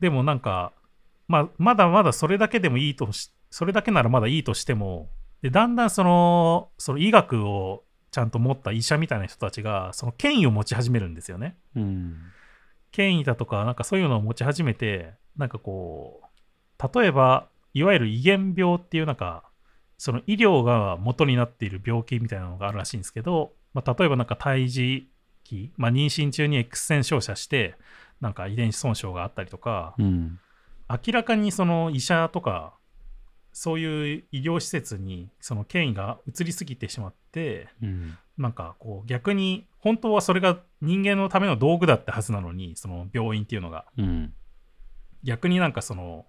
[0.00, 0.72] でもなんか、
[1.28, 5.08] まあ、まだまだそれだけでもいいとし、それだけならまだいいとしても、
[5.40, 7.83] でだんだんその、その医学を
[8.14, 11.56] ちゃんと持った医者みたいな人たちが、その権威を持ち始めるんですよね。
[11.74, 12.16] うん
[12.92, 19.42] 権威だとか、なんかそういうのを持ち始めて、なんかこう、例えば、いわゆる遺伝病っていうなんか、
[19.98, 25.08] その医療が元になっている病気みたいなのがあるらしいんですけど、まあ、例えばなんか胎児
[25.42, 27.74] 期、まあ、妊娠中に X 線照射して、
[28.20, 30.38] なんか遺伝子損傷があったりとか、うん
[30.88, 32.74] 明らかにその医者とか、
[33.52, 37.23] そういう医療施設にその権威が移りすぎてしまって、
[37.82, 43.84] うんなんかこう逆に本当はそれが人間のための道具だったはずなのに、その病院っていうのが。
[43.96, 44.32] うん
[45.24, 46.26] 逆になんかその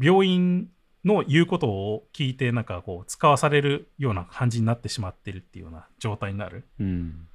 [0.00, 0.68] 病院
[1.04, 7.28] の言うことを聞いてなんかこう使わされるような感じになってしまってるっていうような状態になる、うん。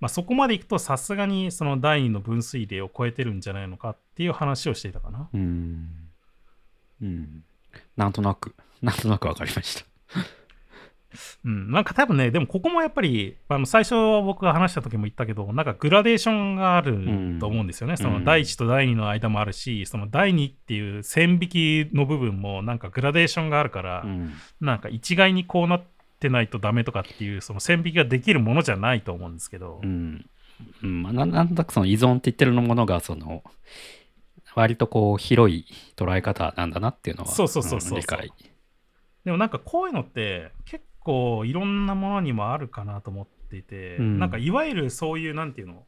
[0.00, 5.88] まあ、そこまでいくとさすがにその第二の分水嶺を超えてるんじゃないのかっていう話をしていたかなうん。
[7.00, 7.44] うん。
[7.96, 9.86] なんとなく、なんとなくわかりました。
[11.44, 17.94] うん、なんか多分ね、でもここもやっぱり、あの最初僕が話した時も言ったけど、なんかグラデーションがあると思うんですよね。
[17.94, 24.32] んその第1と第2の間もあるし、その第2っていう線引きの部分もなんかグラデーションがあるから、うん。
[24.60, 25.82] なんか一概にこうなっ
[26.20, 30.26] てないとダメとかっていう、その線引きができるものじゃないと思うんですけど、うん。
[30.82, 33.42] うんまあ、なんだかその依存って言ってるものが、その、
[34.54, 38.32] 割とこう、広い捉え方なんだなっていうのは、そうそうそうそうん理解。
[39.24, 44.18] でもなんかこういうのって結構いろんなものにもあるかなと思っていて、うん。
[44.18, 45.84] なんかいわゆるそういうなんていうの？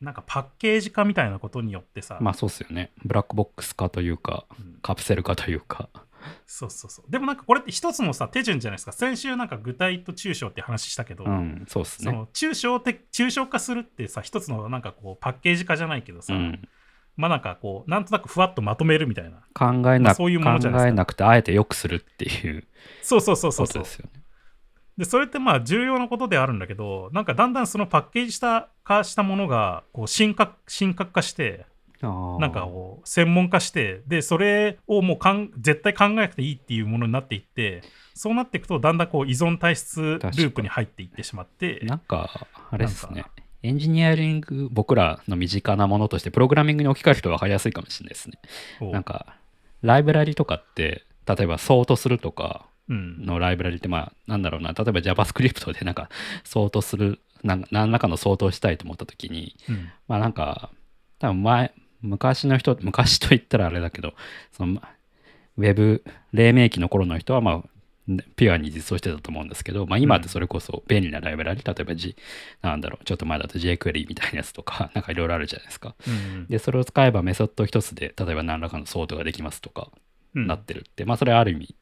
[0.00, 2.92] なんかパッケージ化みたいなことによってさ、まあそうっすよね。
[3.04, 4.78] ブラックボックス化というか、うん。
[4.82, 5.88] カプセル化というか。
[6.46, 7.10] そうそうそう。
[7.10, 8.92] でもなんかこれって一つのさ手順じゃないですか。
[8.92, 12.12] 先週なんか具体と抽象って話したけど、うん、そうっすね。
[12.12, 16.68] その抽象的抽象化するってさ一つのなんかこうパッケージ化じゃないけどさ、うん、
[17.16, 19.38] まあなんかこうなんとなくふわっとまとめるみたいな。
[19.54, 22.64] 考えなまあそういうものじゃない考えなくて、あえて良くするっていう
[23.02, 23.82] そうそうそうそうそう。
[23.82, 24.21] ですよね。
[24.96, 31.66] でそれってまあ重要なことであるんだけどなんかだんだんそのパッケージした化したものがこう深刻深刻化して
[32.02, 37.82] なんかこう専門化してでそれをもうかん絶対考えなくていいっていうものになっていって
[38.14, 43.24] そうなっていくとだんだんこう依存体質ループに入っていってしまってなんか、あれですね。
[43.62, 48.38] エンジニアリング、僕らの身近なものとして、プログラミングに置き換えると分かりやすいかもしれないですね。
[48.90, 49.36] なんか、
[49.82, 56.08] ライブラリとかって、例えば、ソートするとかうんのライブラリって、まあ、なんだろうな、例えば JavaScript でなんか、
[56.44, 59.90] ソートする、なん何らかのソートをしたいと思ったときに、うん。
[60.08, 60.70] まあなんか、
[61.18, 64.14] 多分前、昔の人、昔と言ったらあれだけど、
[64.52, 64.88] その、ま
[65.58, 67.62] ウェブ、黎明期の頃の人は、まあ、
[68.06, 72.16] ねピュアに実装してたと思うんですけど、まあ今ってそれこそ便利なライブラリ、例えば G、
[72.60, 75.94] なんだろう、ちょっと前だと jQuery みたいなやつとか、 なんかいろいろあるじゃないですか。
[76.06, 79.90] うんで、それを使えばメソッド一つで、例えば何らかのソートができますとか、
[80.34, 80.46] うん。
[80.46, 81.74] なってるって、まあそれはある意味、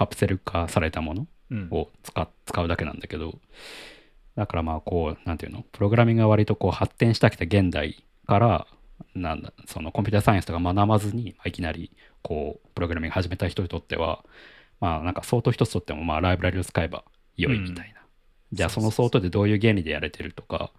[0.00, 1.68] カプセル化されたものうん。
[1.70, 3.38] を使使うだけなんだけど、
[4.34, 8.66] だからまあこう、なんていうの、プログラミングが割とこう発展したきた現代から、
[9.14, 11.90] なんだ、そのコンピューターサイエンスとか学ばずに、まあ、いきなり
[12.22, 14.24] こう、プログラミング始めた人にとっては、
[14.80, 17.04] まあなんかソート一つとってもまあライブラリを使えば
[17.36, 18.00] 良いみたいな。
[18.52, 20.70] じゃあそのソートでどういう原理でやれてるとか、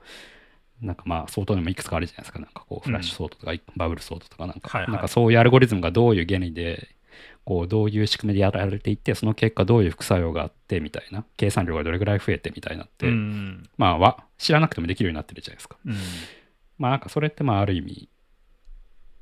[0.82, 2.40] なんかまあソートでもいくつかあるじゃないですか。
[2.40, 6.96] なんかこうフラッシュソートとか、バブルソートとかなんか、なんかそういうアルゴリズムがどういう原理で
[7.44, 13.70] こうどういう仕組みでやられていってその結果どういう副作用があってみたいな計算量がどれぐらい増えてみたいなって、うん。
[13.78, 15.78] まあわ知らなくてもできるようになってるじゃないですか。
[15.86, 15.96] うん。
[16.78, 18.10] まあなんかそれってまあある意味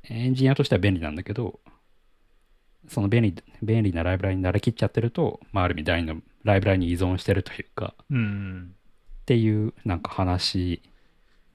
[0.10, 1.60] エンジニアとしては便利なんだけど
[2.88, 8.76] その便利便利なライブラリに慣れきっちゃってると、まあ、ある意味第二のライブラリに依存してるというかうん。
[9.22, 10.82] っていうなんか話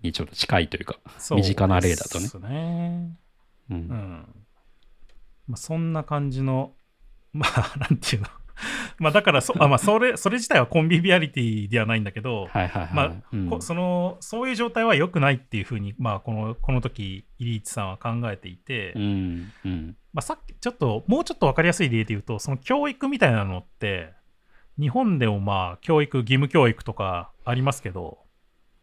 [0.02, 0.98] にちょっと近いというか
[1.30, 3.16] 身近な例だとねですね。
[3.70, 3.76] うん。
[3.76, 4.26] うん
[5.46, 6.74] まあ、そんな感じの、
[7.32, 8.28] まあ、なんていうの。
[8.98, 13.50] まあ、だからそ、 あまあ、それ、それ自体はコンビビアリティではないんだけど、はいはいはい、まあうん。
[13.50, 19.96] こその、そういう状態は良くないっていうふうに、まあ、この、この時、イリーチさんは考えていて、うんうん。
[20.12, 24.12] まあ、さっき、ちょっと、もうちょっと分かりやすい例で言うと、その教育みたいなのって、
[24.78, 28.18] 日本でもまあ、教育、義務教育とかありますけど、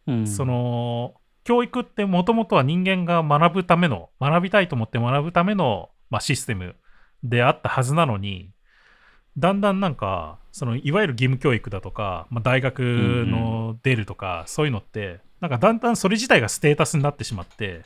[0.08, 0.28] うん。
[0.28, 6.76] その教育ってもともとは人間が学ぶための学びたいと思って学ぶための、まあ、システム
[7.24, 8.52] であったはずなのに
[9.38, 12.82] だんだんなんかそのいわゆる義務教育だとか、まあ、大学
[13.26, 17.84] の出るとか、そういうのってなんかだんだんそれ自体がステータスになってしまって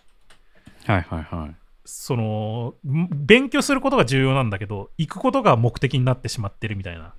[0.85, 1.55] はいはいはい。
[1.85, 7.13] そのん勉強することが重要なんだけど行くことが目的になってしまってるみたいな。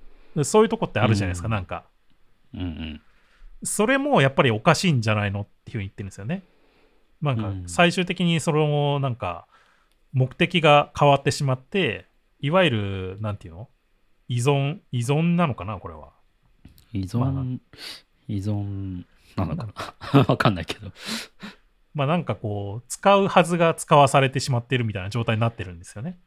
[0.44, 1.52] そういうとこってあるじゃないですか、うん。
[1.52, 1.84] なんか。
[2.52, 3.00] うんうん。
[3.62, 6.42] それもやっぱりおかしいんじゃないのっていうふうに言ってるんですよね。
[7.22, 7.68] なんかうん。
[7.68, 9.46] 最終的にそのなんか
[10.16, 12.06] 目的が変わってしまって
[12.40, 13.68] いわゆるなんていうの？
[14.28, 16.14] 依存依存なのかなこれは。
[16.94, 17.44] 依存、まあ
[18.26, 19.04] 依存
[19.36, 20.20] なのかな？
[20.26, 20.90] わかんないけど。
[21.92, 26.18] まあなんかこう使うはずが使わされてしまってるみたいな状態になってるんですよね。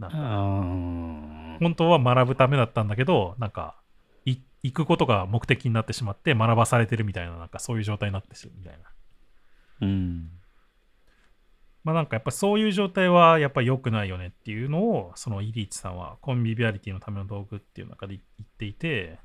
[0.00, 3.76] なん本当は学ぶためだったんだけどなんか
[4.24, 8.78] い行くことが目的になってしまって学ばされてるみたいななんかそういう状態になってるみたいな。
[9.82, 10.30] うん。
[11.84, 19.18] まあなんかやっぱそういう状態はやっぱ良くないよねっていうのをそのイリーチさんはコンビビアリティのための道具っていう中で言っていて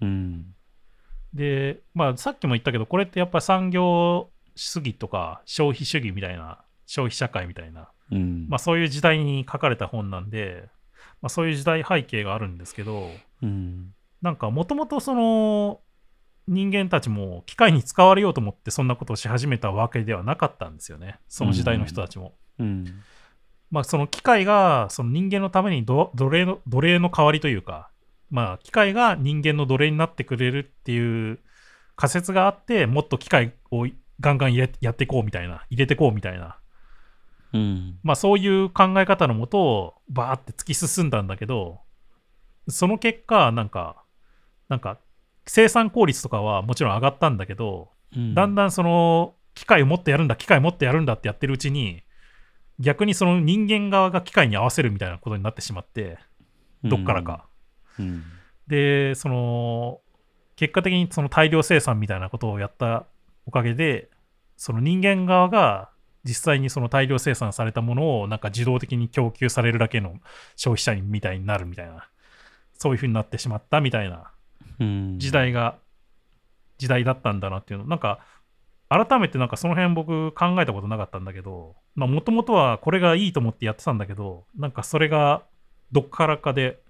[0.00, 0.54] うん。
[1.34, 8.46] でまあさっきも言ったけどこれってやっぱ産業主義とか消費主義みたいな消費社会みたいなうん。
[8.48, 10.68] まあ、そういう時代に書かれた本なんで、
[11.22, 13.08] まあ、そういう時代背景があるんですけど
[13.42, 13.94] うん。
[14.20, 15.80] なんかもともとその
[16.48, 22.34] 人間たちも機械に使われようと思ってそんなことをし始めたわけではなかったんですよねその時代の人たちも。
[22.58, 22.84] うん。
[23.70, 27.90] まあ、その機械がその人間のためにど奴隷の奴隷の代わりというか、
[28.30, 31.38] まあ、機械が人間の奴隷になってくれるっていう
[31.96, 33.86] 仮説があってもっと機械を
[34.20, 36.58] ガンガンやっていこうみたいな入れていこうみたいな、
[37.54, 37.98] うん。
[38.02, 41.80] まあ、そういう考え方のもとをバーって突き進んだんだけど
[42.68, 44.04] その結果なんか
[44.68, 44.98] なんか
[45.46, 52.02] 生産効率とかはもちろん上がったんだけど、うんだんだんその機械をもっとやるんだ機械をもっとやるんだってやってるうちに
[52.78, 56.18] 逆にその人間側が機械に合わせるみたいなことになってしまって
[56.84, 57.46] どっからか、
[57.98, 58.22] うん。
[58.66, 60.00] でその
[60.56, 63.06] 結果的にその大量生産みたいなことをやった
[63.46, 64.10] おかげで
[64.56, 65.90] その人間側が
[66.24, 70.14] 実際にその大量生産されたものをなんか自動的に供給されるだけの
[70.56, 72.08] 消費者みたいになるみたいな
[72.74, 74.24] そういう風になってしまったみたいなうん。
[75.18, 75.78] 時代が
[76.78, 78.20] 時代だったんだなっていうのなんか
[78.88, 85.42] 改めてなんかその辺僕考えたことなかったんだけどもともとはこれがいいと思ってやってたんだけどなんかそれが
[85.92, 86.80] どっからかで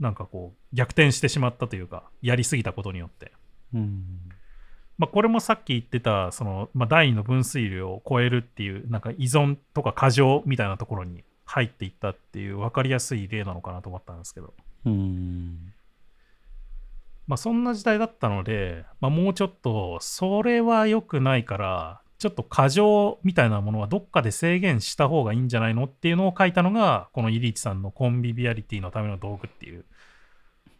[0.00, 3.32] なんかこう逆転してしまったというかやりすぎたことによって、
[3.74, 4.04] うん。
[4.96, 14.54] まあ、これもさっき言ってたその、まあ、第二の分水量を超えるっていうなんか依存とか過剰みたいなところに入っていったっていう分かりやすい例なのかなと思ったんですけど
[14.86, 15.73] うん。
[17.26, 29.84] まあそんな時代だったので、まあ、もうちょっとそれは良くないからちょっと過剰みたいなものはどっかで制限した方がいいんじゃないのっていうのを書いたのがこのイリーチさんの「コンビビアリティのための道具」っていう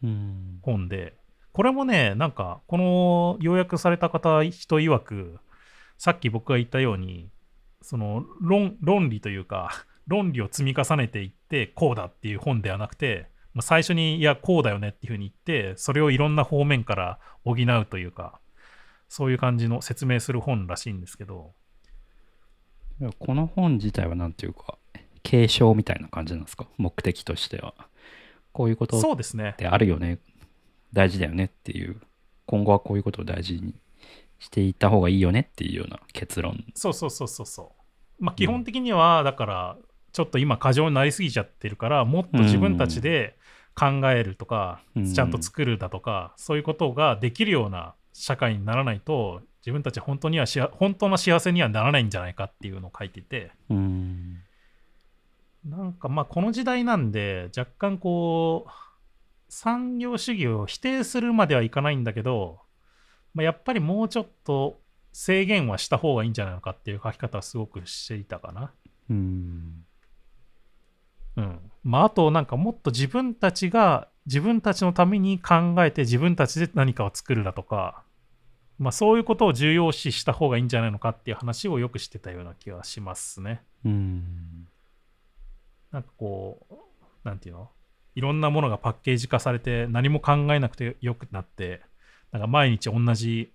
[0.02, 0.58] うん。
[0.62, 1.14] 本で
[1.52, 5.38] これもねなんかこの要約された方人曰く
[5.98, 7.30] さっき僕が言ったように
[7.82, 9.70] その論論理というか
[10.06, 18.38] 論理を積み重ねていってこうだっていう本ではなくてまあ最初にいやこうだよねっていうふうに言ってそれをいろんな方面から補うというか
[19.08, 21.52] そういう感じの説明する本らしいんですけど
[23.18, 24.78] この本自体はなんていうか、
[25.24, 26.66] 継承みたいな感じなんですか？
[26.78, 27.74] 目的としては。
[28.52, 30.18] こういうことってあるよね。
[30.92, 32.00] 大事だよねっていう。
[32.46, 33.74] 今後はこういうことを大事に
[34.38, 36.62] していった方がいいよねっていうような結論。
[36.76, 37.72] そうそうそうそうそ
[38.20, 39.76] うまあ基本的にはだから
[40.12, 43.36] ちょっと今過剰になりすぎちゃってるからもっと自分たちで
[43.74, 54.38] 考えるとか、うんちゃんと作るだとかそういうことができるような社会にならないと自分たち本当にはしあ本当の幸せにはならないんじゃないかっていうのを書いててうん。
[55.64, 58.70] なんかまあこの時代なんで若干こう
[59.48, 62.60] 産業主義を否定するまではいかないんだけど、
[63.34, 64.80] まあ、やっぱりもうちょっと
[65.12, 68.72] 制限はした方がいいんじゃないのかっていう書き方はすごくしていたかな。
[69.08, 69.84] うん。
[71.36, 71.70] うん。
[71.84, 78.02] まああとなんかもっと自分たちが自分たちのために考えて自分たちで何かを作るだとか、
[78.78, 83.62] まあそういうことを重要視した方がいいんじゃないのかっていう話をよくしてたような気がしますね。
[83.84, 84.66] うん。
[85.92, 86.74] なんかこう、
[87.22, 87.68] なんていうの？
[88.14, 91.82] いろんなものがパッケージ化されて何も考えなくてよくなって、
[92.32, 93.52] なんか毎日同じ、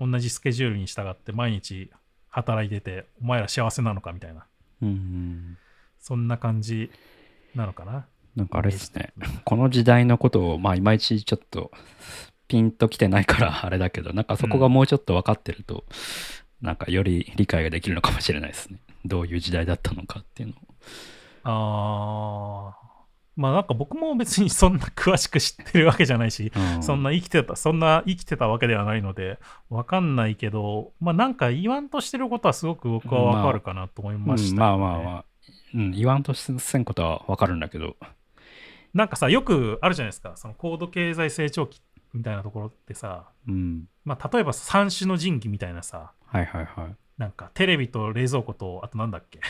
[0.00, 1.90] 同じスケジュールに従って毎日
[2.28, 4.46] 働いてて、お前ら幸せなのかみたいな、
[4.82, 5.56] うん。
[6.00, 6.90] そんな感じ
[7.58, 8.06] なのかな？
[8.36, 9.12] なんかあれですね。
[9.44, 11.72] この時代のことを、まあ、いまいちちょっと
[12.46, 15.84] ピンときてないから あれだけど、なんかそこがもうちょっと分かってると、
[16.62, 18.78] なんかより理解ができるのかもしれないですね。
[19.04, 20.58] どういう時代だったのかっていうのを。
[21.44, 22.88] あー
[23.36, 29.38] まあなんか僕も別にそんな詳しく知ってるわけじゃないし、うんそんな生きてた、そんな生きてたわけではないので、
[29.70, 35.24] わかんないけど、まあなんか言わんとしてることはすごく僕はわかるかなと思いました、うんまあまあまあ、
[35.74, 37.96] うん、言わんとせんことは分かるんだけど、
[38.94, 41.82] なんかさ、よくあるじゃないですか、その高度経済成長期
[42.14, 43.88] みたいなところってさ、うん。
[44.04, 46.96] まあ例えば三種の神器みたいなさ、はいはいはい。
[47.18, 49.40] なんかテレビと冷蔵庫と、あとなんだっけ？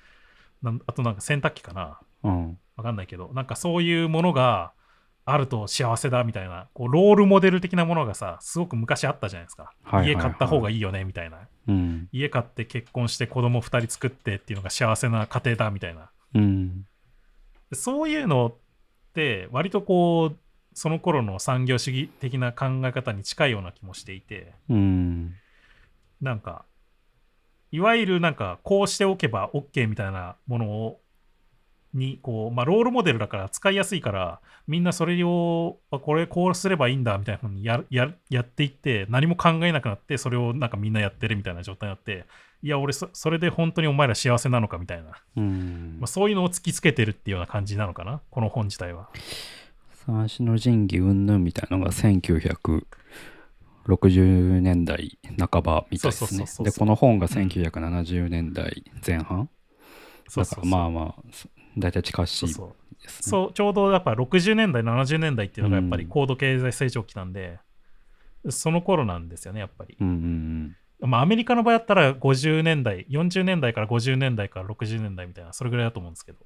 [0.62, 2.00] なんあとなんか洗濯機かな？
[2.22, 2.58] うん。
[2.76, 4.72] わかんないけど、なんかそういうものが
[5.26, 9.72] あると幸せだみたいな、こうロールモデル的なものがさ、すごく昔あったじゃないですか。
[10.04, 11.38] 家買った方がいいよねみたいな。
[11.66, 12.08] うん。
[12.12, 16.10] 家買って結婚して子供2人作ってっていうのが幸せな家庭だみたいな。
[16.34, 16.82] うん。
[17.70, 18.54] でそういうのっ
[19.14, 20.36] て割とこう、
[20.74, 25.34] その頃の産業主義的な考え方に近いような気もしていて、うん。
[26.20, 26.66] なんか、
[27.70, 31.00] いわゆるなんかこうしておけば OK みたいなものを
[31.94, 42.26] にこう、まあ、ロールモデルだから使いやすいからみんなそれをあこれこうすればいいんだみたいなふうにやややっていって何も考えなくなってそれをなんかみんなやってるみたいな状態になって
[42.64, 45.98] いや、俺そ、それで本当にお前ら幸せなのかみたいな、うん。
[46.00, 49.10] まあ、そういうのを突きつけてるっていうような感じなのかな、この本自体は。
[50.06, 56.64] 三種の神器云々みたいなのが1960年代半ばみたいですね。
[56.64, 59.46] でこの本が1970年代前半、だから
[60.28, 60.62] そうそう。
[60.62, 63.22] そうまあまあそ大体近しいねそうそう。
[63.22, 66.10] そうちょうどやっぱ60年代、70年代っていうのがやっぱりうん。
[66.10, 67.58] 高度経済成長期なんで、
[68.48, 69.96] その頃なんですよね、やっぱり。
[70.00, 76.38] うんうんまあ、アメリカの場合だったら50年代、40年代から50年代から60年代みたいな、それぐらいだと思うんですけど、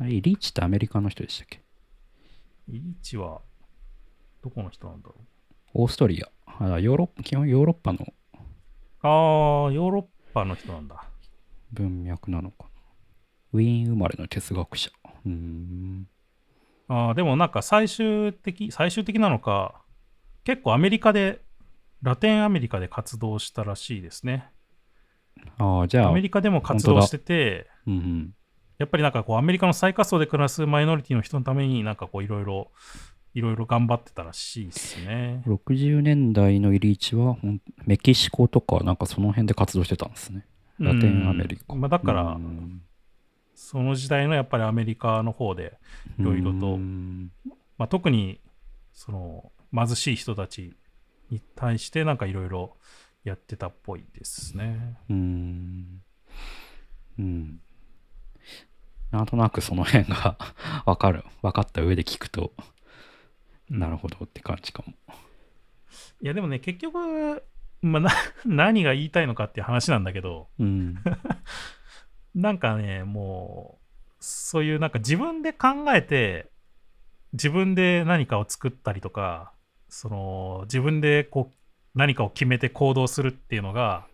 [0.00, 1.62] リーチってアメリカの人でしたっけ？
[2.68, 3.40] イリーチは
[4.42, 5.14] どこの人なんだろ
[5.72, 6.28] オーストリア。
[6.60, 8.12] あヨーロッパ基本ヨーロッパのう。
[9.02, 11.04] ああ、ヨーロッパの人なんだ。
[11.72, 12.64] 文脈なのか。
[12.64, 12.67] な
[13.52, 14.90] ウィーン生まれの哲学者。
[15.24, 16.08] うーん。
[16.88, 19.82] あーでもなんか最終的、最終的なのか、
[20.44, 21.42] 結構アメリカで、
[22.02, 24.50] ラテンアメリカで活動したらしいですね。
[25.58, 28.34] ああじゃあアメリカでも活動してて、うんうん。
[28.78, 32.70] やっぱりなんかこうアメリカの最下層で暮らすマイノリティの人のためになんかこういろいろ
[33.34, 35.42] いろいろ頑張ってたらしいですね。
[35.46, 37.36] 60年代のイリーチは
[37.84, 40.46] メキシコとかなんかその辺で活動してたんですね。
[40.78, 41.74] ラテンアメリカ。
[41.74, 41.80] うん。
[41.80, 42.82] まあ、だから、うん
[43.58, 45.76] その時代のやっぱりアメリカの方で、
[46.16, 47.32] いろいろとうん。
[47.76, 48.40] まあ、特に
[48.92, 50.76] その貧しい人たち
[51.28, 52.76] に対してなんかいろいろ
[53.24, 54.96] やってたっぽいですね。
[55.10, 56.02] うん。
[57.18, 57.60] うん。
[59.10, 60.38] なんとなくその辺が
[60.86, 61.24] 分かる。
[61.42, 62.52] 分かった上で聞くと
[63.72, 63.80] うん。
[63.80, 64.94] なるほどって感じかも。
[66.20, 67.42] いやでもね結局、
[67.82, 68.10] まあ、な
[68.46, 70.46] 何が言いたいのかっていう話なんだけど。
[70.60, 71.02] うん
[72.38, 76.48] なんかねもうそういうなんか自分で考えて
[77.32, 79.52] 自分で何かを作ったりとか
[79.88, 84.06] その自分でこう何かを決めて行動するっていうのが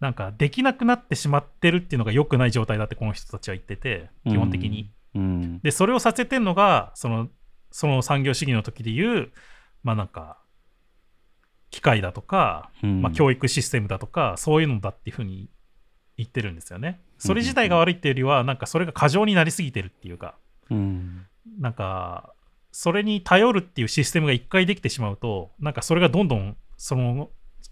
[0.00, 4.92] なんかできなくなってしまってるっていうのが良くない状態だってこの人たちは言ってて基本的に。
[5.14, 5.60] うん。
[5.60, 7.28] でそれをさせてんのがその
[7.70, 9.32] その産業主義の時でいう
[9.82, 10.38] まあなんか
[11.70, 13.00] 機械だとか、うん。
[13.00, 15.48] まあ、教育システムだとかそういうのだっていうふうに
[16.16, 17.00] 言ってるんですよね。
[17.18, 20.34] それ自体が悪いっていうよりはなんかそれが過剰になりすぎてるっていうか。
[20.70, 21.26] うん。
[21.58, 22.32] なんか
[22.72, 27.30] それに頼るっていうシステムが一回できてしまうとなんかそれがどんどんその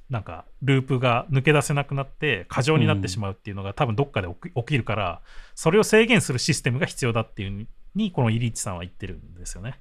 [0.08, 5.20] なんかループが抜け出せなくなって過剰になってしまうっていうのが多分どっかで起きるから
[5.54, 9.80] それを制限するシステムが必要だっていうふうにこのイリーチさんは言ってるんですよね。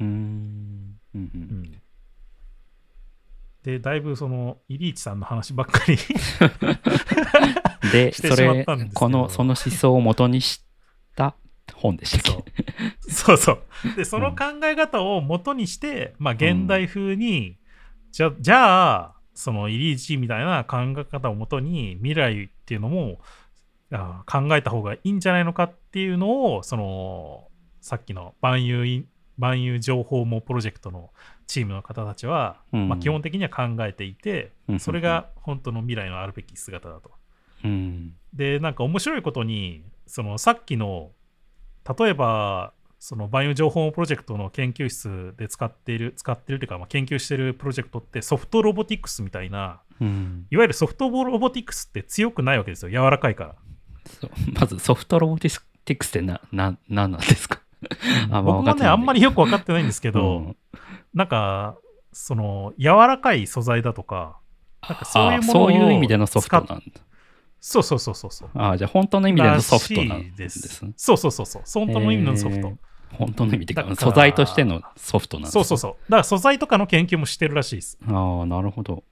[0.00, 0.06] うん。
[1.14, 1.20] うん。
[1.22, 1.80] ううんん
[3.64, 5.96] でだいぶそのイリーチさんの話ばっかり
[7.90, 10.62] で それこのその思想を元にし
[11.16, 11.34] た
[11.72, 12.52] 本でしたっけ？
[13.10, 13.36] そう。
[13.38, 13.58] そう
[13.96, 17.56] でその考え方を元にして、まあ現代風に、
[18.12, 23.18] じゃじゃあそのイリーチみたいな考え方を元に未来っていうのも
[23.90, 27.48] あ考えた方がいいんじゃないのかっていうのをその
[27.80, 29.06] さっきの万有
[29.38, 31.10] 万有情報網プロジェクトの
[31.46, 37.10] チームの方たちは、うんまあ、基本的には考えていて、うんそれが本当の未来のあるべき姿だと。
[37.64, 41.12] うんでなんか面白いことにそのさっきの
[41.98, 50.46] 例えばその万有情報プロジェクトの研究室で使っている使ってるというか、まあ、研究してるプロジェクトってソフトロボティクスみたいなうん。
[50.50, 52.90] いわゆるソフトロボティクスって強くないわけですよ。
[52.90, 53.54] 柔らかいから。
[54.20, 54.30] そう。
[54.58, 57.60] まずソフトロボティクスってなな何なんですか？
[58.24, 60.56] あまあ僕もねあんまりよく分かってないんですけど、うん
[61.14, 61.78] なんか
[62.12, 64.38] その柔らかい素材だとか
[64.88, 66.80] なんかそういうものをあそういう意味でのソフトなんだ。
[67.60, 68.50] そうそうそうそうそう。
[68.54, 70.84] あじゃあ本当の意味でのソフトなんでです。
[70.96, 71.62] そうそうそうそう。
[71.86, 72.76] 本当の意味のソフト、えー。
[73.16, 75.92] 本当の意味で素材としてのソフトなんですそうそうそう。
[75.92, 77.98] だから素材とかの研究もしてるらしいです。
[78.06, 79.04] ああなるほど。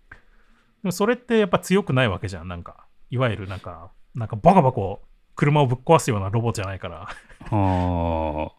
[0.83, 2.49] でもそれってやっぱ強くないわけじゃん。
[2.49, 4.81] なんか、いわゆるなんか、なんかバカバカ
[5.37, 7.09] 車をぶっ壊すようなロボじゃないから。
[7.51, 8.53] あ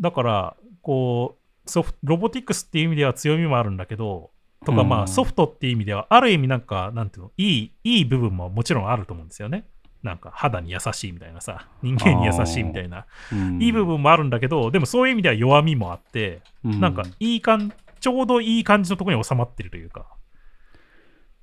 [0.00, 4.30] だから、こう、ソフロボティクスっていう意味では強みもあるんだけど、
[4.64, 5.02] とかまうん。
[5.04, 9.66] あソフトっていう意味では、ある意味なんか、なんていうの、いい、いい部分ももちろんあると思うんですよね。
[10.02, 16.80] なんか肌に優しいみたいなさ、 人間に優しいみたいな、ーいい部分もあるんだけど、でもそういう意味では弱みもあって、うん。
[16.80, 20.06] なんかいい感ちょうどいい感じのところに収まってるというか。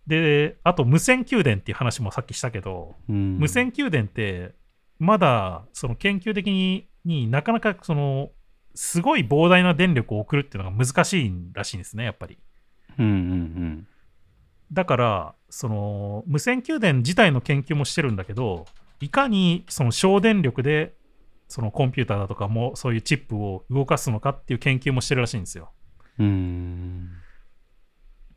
[0.08, 3.38] で、あと無線宮殿っていう話もさっきしたけど、うん。
[3.38, 4.54] 無線宮殿って
[5.00, 8.32] まだその研究的にになかなかその
[8.76, 12.38] すごい膨大な電力を送るっていうのが難しいらしいんですねやっぱり。
[13.00, 13.88] うんうん
[14.72, 18.66] だからその無線宮殿自体の研究もしてるんだけど
[19.02, 20.96] いかにその省電力で
[21.48, 25.70] そのコンピューターだとかもそういうチップを動かすのかっていう研究もしてるらしいんですよ。
[26.18, 27.10] うんうん。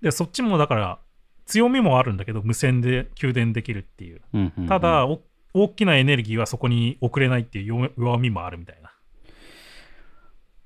[0.03, 0.99] でそっちもだから
[1.47, 4.20] 強みもあるんだけど無線で給電できるっていう。
[4.34, 4.66] うんうんうん。
[4.66, 5.22] ただ、お
[5.55, 8.86] 大きなエネルギーはそこに送れないっていう弱弱みもあるみたいな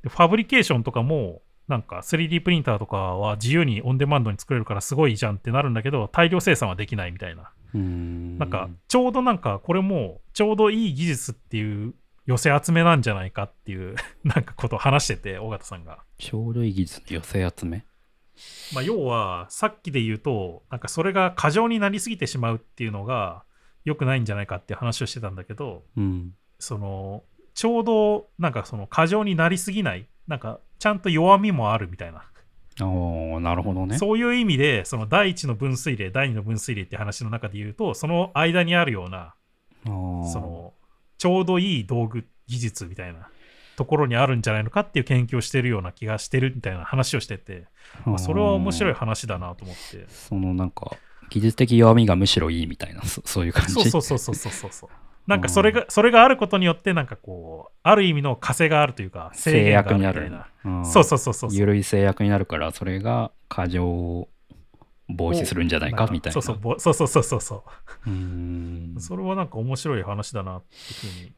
[0.03, 7.53] でファブリケーションとかもなんか 3D プリンターとかは自由にオンデマンドに作れるからすごいじゃんってなるんだけど大量生産はできないみたいな。
[7.79, 8.39] ん。
[8.39, 11.95] なんかちょうどなんかこれもちょうどいい技術っていう
[12.27, 13.95] 寄せ集めなんじゃないかっていう
[14.25, 16.01] なんかことを話してて尾形さんが。
[16.19, 17.85] ちょうどいい技術の寄せ集め？
[18.75, 23.45] まあ、要はさっきで言うとなんかそれが過剰になりすぎてしまうっていうのが
[23.85, 26.35] 良くないんじゃないかっていう話をしてたんだけどうん。
[26.59, 27.23] その
[27.61, 32.25] ちょうどなんかその過剰になりすぎないなんかちゃんと弱みもあるみたいな、
[32.83, 33.99] おーなるほどね。
[33.99, 39.35] そういう意味でその第一の分水嶺第二の分水嶺って話の中で言うとその間にあるような
[39.85, 40.73] その
[41.19, 43.29] ちょうどいい道具技術みたいな
[43.77, 47.67] ところにあるんじゃないのかっていう研究をしてるような気がしてるみたいな話をしてて、
[48.07, 50.07] まあ、それは面白い話だなと思って。
[50.09, 50.97] そのなんか
[51.29, 53.75] 技術的弱みがむしろいいみたいなそ そういう感じ？
[53.75, 54.91] そうそうそうそうそうそう
[55.31, 60.21] なんかそれがそれがあることによってなんかこうある意味の枷があるというか制約になる。
[60.23, 60.79] るみたいな。
[60.79, 60.85] うん。
[60.85, 61.59] そうそうそうそうそう。
[61.59, 64.29] 緩い制約になるからそれが過剰を
[65.09, 66.35] 防止するんじゃないかみたいな。
[66.35, 67.65] そうそうぼそうそうそうそうそ
[68.07, 68.11] う。
[68.11, 68.95] ーん。
[68.97, 71.33] うそれはなんか面白い話だなっていう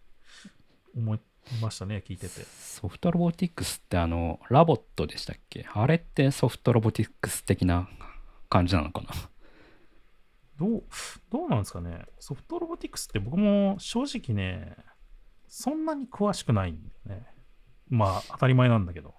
[0.94, 1.20] ふうに思い
[1.60, 2.44] ましたね聞いてて。
[2.44, 5.66] ソフトロボティクスってあのラボットでしたっけ？
[5.72, 7.88] あれってソフトロボティクス的な
[8.48, 9.08] 感じなのかな？
[10.62, 10.82] どう
[11.30, 12.04] どうなんですかね？
[12.20, 14.76] ソフトロボティクスって僕も正直ね
[15.48, 17.26] そんなに詳しくないんだよね。
[17.88, 19.14] まあ当たり前なんだけど。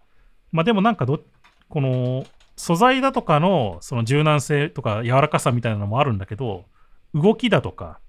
[0.54, 1.20] まあでもなんかど
[1.68, 2.26] この
[2.56, 6.64] 素材だとかのその柔軟性とか柔らかさみたいなのもあるんだけど
[7.14, 8.00] 動きだとか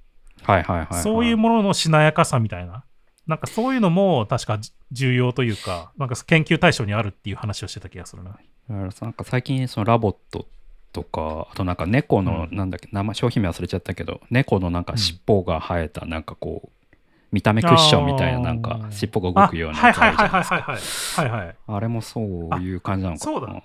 [0.43, 2.85] はいはいはい、はい、そういうもののしなやかさみたいな。
[3.27, 8.39] なんかそういうのも確かじ重要というかなんか研究対象にあるっていう話をしてた気がするな。
[8.69, 10.47] なんか最近そのラボット
[10.95, 12.57] とかあとなんか猫のうん。
[12.57, 16.87] なんだっけ、名前商品名忘れちゃったけど猫のなんか尻尾が生えたなんかこう
[17.33, 21.23] 見た目クッションみたいななんか尻尾が動くようなやつあはいはいるじゃないはいですか。
[21.23, 22.25] はいはいはいはいあれもそう
[22.61, 23.63] いう感じなのかなあそうだ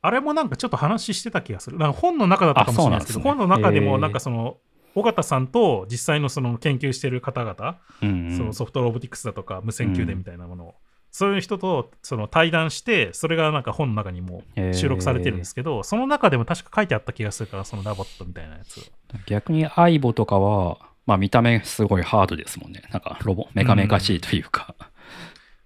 [0.00, 1.78] あれもなんかちょっと話してた気がする。
[1.78, 3.30] なんか本の中だったかもしれないですけど、ね。
[3.30, 4.58] へーの中でもなんかその、
[4.94, 8.36] 尾形さんと実際のその研究してる方々、うんうん。
[8.36, 10.74] そのソフトロボティクスだとか無線給電みたいなものを、
[11.18, 18.88] そういう人とその対談して、それがなんか本の中にも収録されてるんですけど、その中でも確か書いてあった気がするから、そのラボットみたいなやつ。
[19.26, 22.84] 逆にアイボとかはまあ見た目すごいハードですもんね。
[22.92, 24.76] なんかロボメカメカしいというか、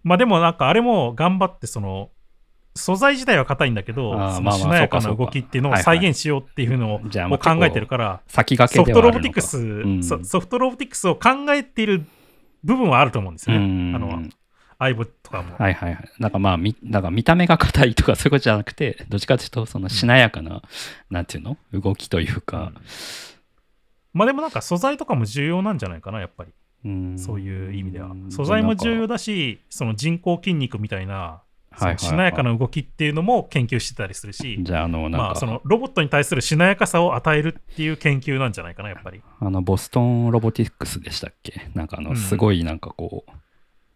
[0.03, 2.09] まあでもなんかあれも頑張ってその、
[2.75, 10.03] 素材自体は硬いんだけど、まあまあしなやかな動きっていうのを再現しようっていうのを考えてるから、先駆ソフトロボティクス、ん。
[10.03, 12.07] そソフトロボティクスを考えている
[12.65, 13.65] 部分はあると思うんですよね。
[13.65, 13.95] うん。
[13.95, 14.23] あの、
[14.83, 15.55] アイボとかも。
[15.57, 16.09] はいはいはい。
[16.19, 20.63] なんかまあ、みなんか見た目が硬いとかそういうことじゃなくて、どっちかというと、そのしなやかな、
[21.11, 21.57] なんていうの？
[21.73, 22.73] 動きというか、
[24.13, 26.51] まあでもなんか素材とかも重要なんじゃないかな、やっぱり。
[26.85, 28.15] うんそういう意味ではう。
[28.15, 29.15] ん素材も重要だ。
[29.15, 31.43] だし、その人工筋肉みたいな、
[31.97, 39.23] しなやかな動きっていうのも研究してたりするし、じゃあ、あの、なんか、まあそのロボットに対するしなやかさを与えるっていう研究なんじゃないかな、やっぱり。
[39.41, 43.31] あの、ボストンロボティクスでしたっけなんかあの、うんすごいなんかこう、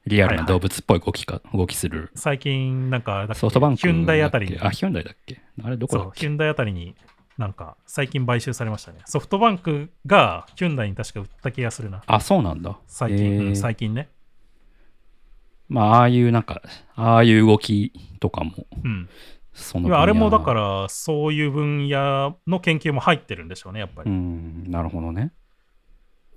[0.07, 2.11] リアルな動物っぽい動きか、動きする。
[2.15, 5.41] 最近なんかソフトバンクヒュンダイあたりにあ、ヒュンダイだっけ？
[5.63, 6.21] あれどこだっ、け？
[6.21, 6.95] ヒュンダイあたりに
[7.37, 9.01] なんか最近買収されましたね。
[9.07, 12.03] ソフトバンクがヒュンダイに確か売った気がするな。
[12.07, 12.79] あ、そうなんだ。
[12.87, 14.09] 最近、へーうん最近ね。
[15.69, 16.63] まあ、ああいうなんか、
[16.95, 19.09] ああいう動きとかも、うん。
[19.53, 24.11] そのあれもだら、からそういう分野の研究も入ってるんでしょうね、やっぱうり。
[24.13, 25.33] ん、なるほどね。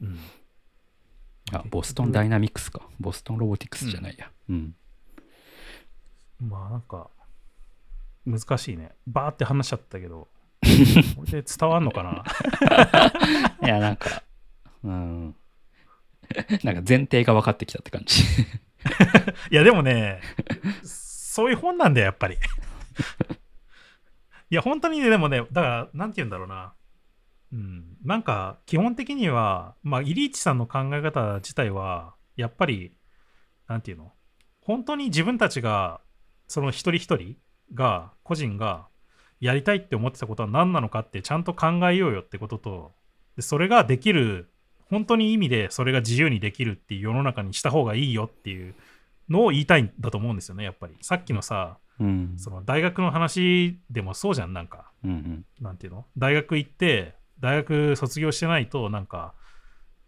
[0.01, 0.17] うん
[1.51, 2.81] あ、ボストンダイナミックスか。
[2.99, 4.29] ボストンロボティクスじゃないや。
[4.49, 4.75] うん。
[6.39, 7.09] まあなんか
[8.25, 8.91] 難しいね。
[9.07, 10.27] バーって話しちゃったけど、
[11.15, 12.23] これで伝わんのかな？
[13.65, 14.23] いや、なんか、
[14.83, 15.35] うん。
[16.63, 18.23] なんか前提が分かってきたって感じ。
[19.51, 20.21] いやでもね、
[20.83, 22.37] そういう本なんだよ、やっぱり。
[24.51, 26.73] いや、本当にね、でもね、だから、なんて言うんだろうな。
[27.51, 32.93] うん、なんか、基本的には、まあ、イリーチさんの考え方自体は、やっぱり、
[33.67, 34.13] なんていうの？
[34.61, 36.01] 本当に自分たちが、
[36.47, 37.37] その一人一人
[37.73, 38.87] が、個人が、
[39.39, 42.91] やりたいって思ってたことは何なのかってちゃんと考えようよってことと、
[43.37, 44.51] でそれができる、
[44.89, 48.75] 本当に意味でそれが自由にできるっていう世の中にした方がいいよっていう
[49.29, 50.97] のを言いたいんだと思うんですよね、やっぱり。
[51.01, 52.33] さっきのさ、うん。
[52.37, 54.91] その大学の話でもそうじゃん、なんか。
[55.05, 55.45] うんうん。
[55.61, 56.05] なんていうの？
[56.17, 59.33] 大学行って、大学卒業してないと、なんか、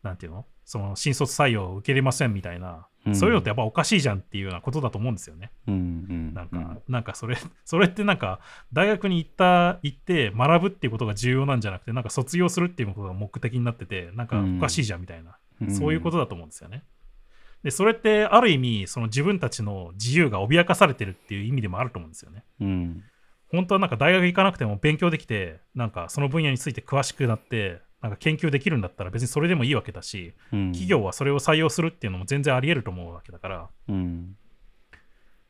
[0.04, 0.46] なんていうの？
[0.66, 5.52] その新卒採用を受けれませんみたいなうんそういうのってやっぱおかしいじゃんっていうようなことだと思うんですよね。
[5.68, 8.40] うんうんなんか、なんかそれ、 それってなんか、
[8.74, 16.84] 大学に行った、行って学ぶっていうことが重要なんじゃなくて、なんか卒業するっていうことが目的になってて、なんかおかしいじゃんみたいな、うんそういうことだと思うんですよね。
[17.64, 22.44] で、それってある意味、その自分たちの自由が脅かされてるっていう意味でもあると思うんですよね。
[22.60, 23.04] うん
[23.52, 30.72] 本当はなんか大学行かなくても勉強できて、なんかその分野について詳しくなって、なんか研究できるんだったら別にそれでもいいわけだし、うん。
[30.72, 34.36] 企業はそれを採用するっていうのも全然あり得ると思うわけだから、うん。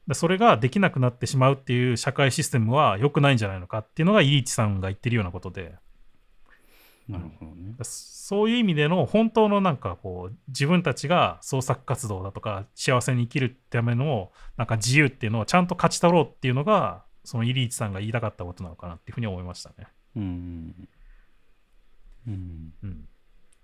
[0.07, 5.75] でそれができなくなってしまうっていう社会システムは良くないんじゃないのかっていうのがイリーチさんが言ってるようなことで、
[7.07, 7.75] なるほどね。
[7.81, 19.87] そういう意味での本当のなんかこう自分たちが創作活動だとか幸せに生きるためのなんか自由っていうのをちゃんと勝ち取ろうっていうのがそのイリーチさんが言いたかったことなのかなっていうふうに思いましたね。
[20.15, 20.87] うん
[22.27, 23.05] うんうん、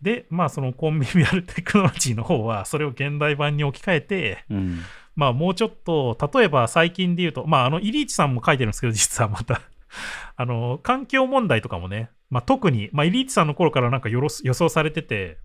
[0.01, 4.79] でまあそのコンビニアルテクノロジーの方はそれを現代版に置き換えてうん。
[5.15, 9.61] まあもうちょっと例えば最近で言うとまああのイリーチさんも書いてるんですけど実はまた。
[10.35, 15.39] あの環境問題とかもね、まあ、特に、まあ、イリーチさんの頃からなんかよろ予想されてて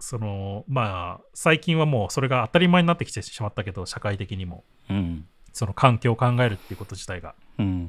[0.00, 4.64] そのまあ最近はもうそれが当たり前になってきてしまったけど社会的にも。
[4.90, 7.34] うんその環境を考えるっていうこと自体が。
[7.58, 7.88] うん。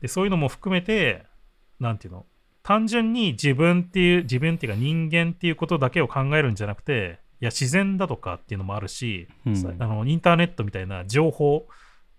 [0.00, 1.26] でそういうのも含めて
[1.80, 2.24] なんていうの
[2.62, 9.56] 単純に自分っていう自分っていうか人間っていうことだけを考えるんじゃなくていや自然だとかっていうのもあるし、うん。
[9.56, 11.66] さあのインターネットみたいな情報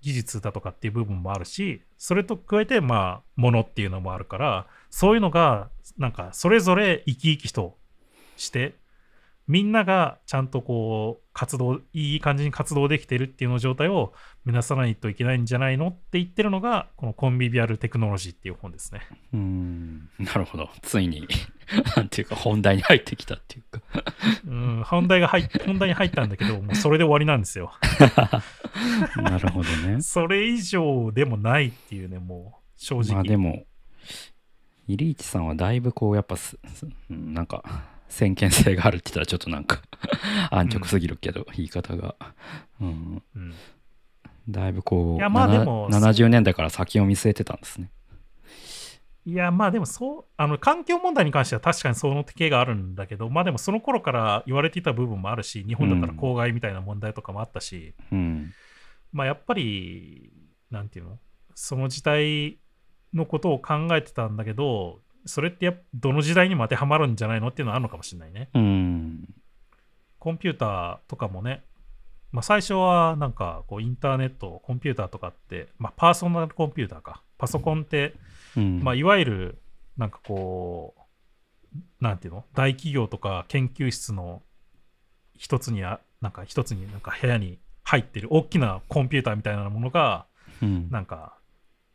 [0.02, 7.78] 技術だとかっていう部分もあるしそれと加えてまあ物っていうのもあるからそういうのがなんかそれぞれ生き生きと
[8.38, 8.76] して
[9.48, 14.12] みんながちゃんとこう活動いい感じに活動できてるっていうの状態を
[14.44, 19.08] 目指さないといけないんじゃないのって言ってるのがこのコンビビアルテクノロジーっていう本ですね。
[19.34, 21.26] うん なるほどついに
[21.96, 23.82] なんていうか本題に入ってきたっていうか
[24.46, 27.72] うん、本題が入っ本題に入ったんだけどもうそれで終わりなんですよ。
[29.16, 33.14] なるほどねそれ以上でもないっていうねもう正直。
[33.14, 33.66] まあでも
[34.90, 36.60] イリーチさんはだいぶこうやっぱす
[37.10, 37.64] なんか
[38.10, 39.82] 先見性があるって言ったらちょっとなんか
[40.52, 42.16] 安直すぎるけど、言い方が、
[42.82, 43.54] うん、うん。
[44.50, 47.92] だいぶこういやまあでも70年代から先を見据えてたんですね。
[49.26, 58.54] いやまあでもそうあの環境問題に関しては確かにその手があるんだけどまあでもその頃から言われていた部分もあるし日本だったら公害みたいな問題とかもあったし、うん。
[59.12, 60.32] まあやっぱり
[60.72, 61.20] なんていうの？
[61.54, 62.58] その時代
[63.14, 68.50] のことを考えてたんだけどそれってやっぱどの時代にも当てはまるんじゃないのっていうのはあるのかもしれないね。
[68.54, 69.34] うん。
[70.20, 71.64] コンピューターとかもね
[72.32, 77.24] まあ最初はなんかこうインターネットコンピューターとかって、まあ、パーソナルコンピューターか。
[77.38, 78.14] パソコンって
[78.58, 78.84] うん。
[78.84, 79.62] まあ、いわゆる、
[79.98, 80.94] なんかこ
[81.74, 82.44] う、なんていうの？
[82.54, 84.42] 大企業とか研究室の
[85.38, 90.26] 一つにあ、なんか一つになんか部屋に入ってる大きなコンピューターみたいなものが、
[90.62, 90.90] うん。
[90.92, 91.38] なんか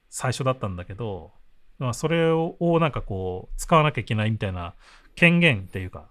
[0.08, 1.32] 最初だったんだけど、
[1.78, 4.74] まあ、それをなんかこう、使わなきゃいけないみたいな
[5.16, 6.08] 権限っていうか、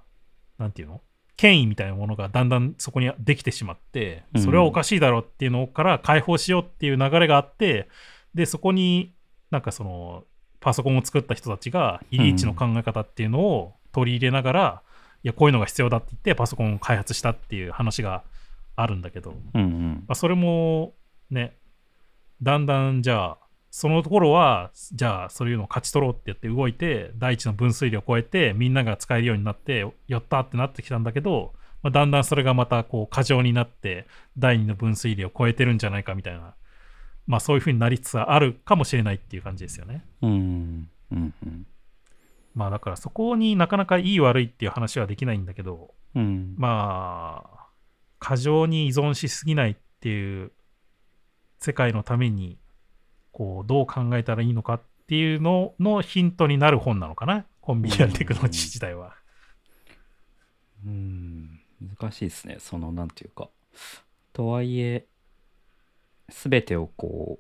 [0.57, 1.01] なんていうの？
[1.35, 4.41] 権威みたいなものがだんだんそこにできてしまって、うん。
[4.41, 7.89] それはおかしいだろうっていうのから解放しようっていう流れがあって、
[8.35, 9.13] で、そこに
[9.49, 10.25] なんかその
[10.59, 14.81] パソコンを作った人たちがイリーチの考え方っていうのを取り入れながら、
[15.23, 18.23] いやこういうのが必要だって言ってパソコンを開発したっていう話が
[18.75, 20.03] あるんだけど、うんうん。
[20.07, 20.93] まあ、それも
[21.31, 21.57] ね
[22.43, 23.37] だんだんじゃあ
[23.75, 34.05] そのところはじゃあそういうのを勝ち取ろうってやって動いて第一の分水量を超えてみんなが使えるようになってやったってなってきたんだけど、まあ、だんだんそれがまたこう過剰になって
[34.37, 36.53] 第二の分水量を超えてるんじゃないかみたいな
[37.25, 40.05] まあそういうふうになりつつあるかもしれないっていう感じですよね。
[40.21, 41.65] うんうんうん
[42.53, 47.65] まあだからそこになかなかいい悪いっていう話はできないんだけどうんまあ
[48.19, 50.51] 過剰に依存しすぎないっていう
[51.57, 52.59] 世界のために
[53.33, 57.45] こうどう考えたらいいのかっていうののヒントになる本なのかな？
[57.59, 59.15] コンビニアルテクノロジー自体は。
[60.85, 61.59] うん
[61.99, 62.57] 難しいですね。
[62.59, 63.49] そのなんていうか。
[64.31, 65.05] とはいえ
[66.29, 67.39] 全てをこ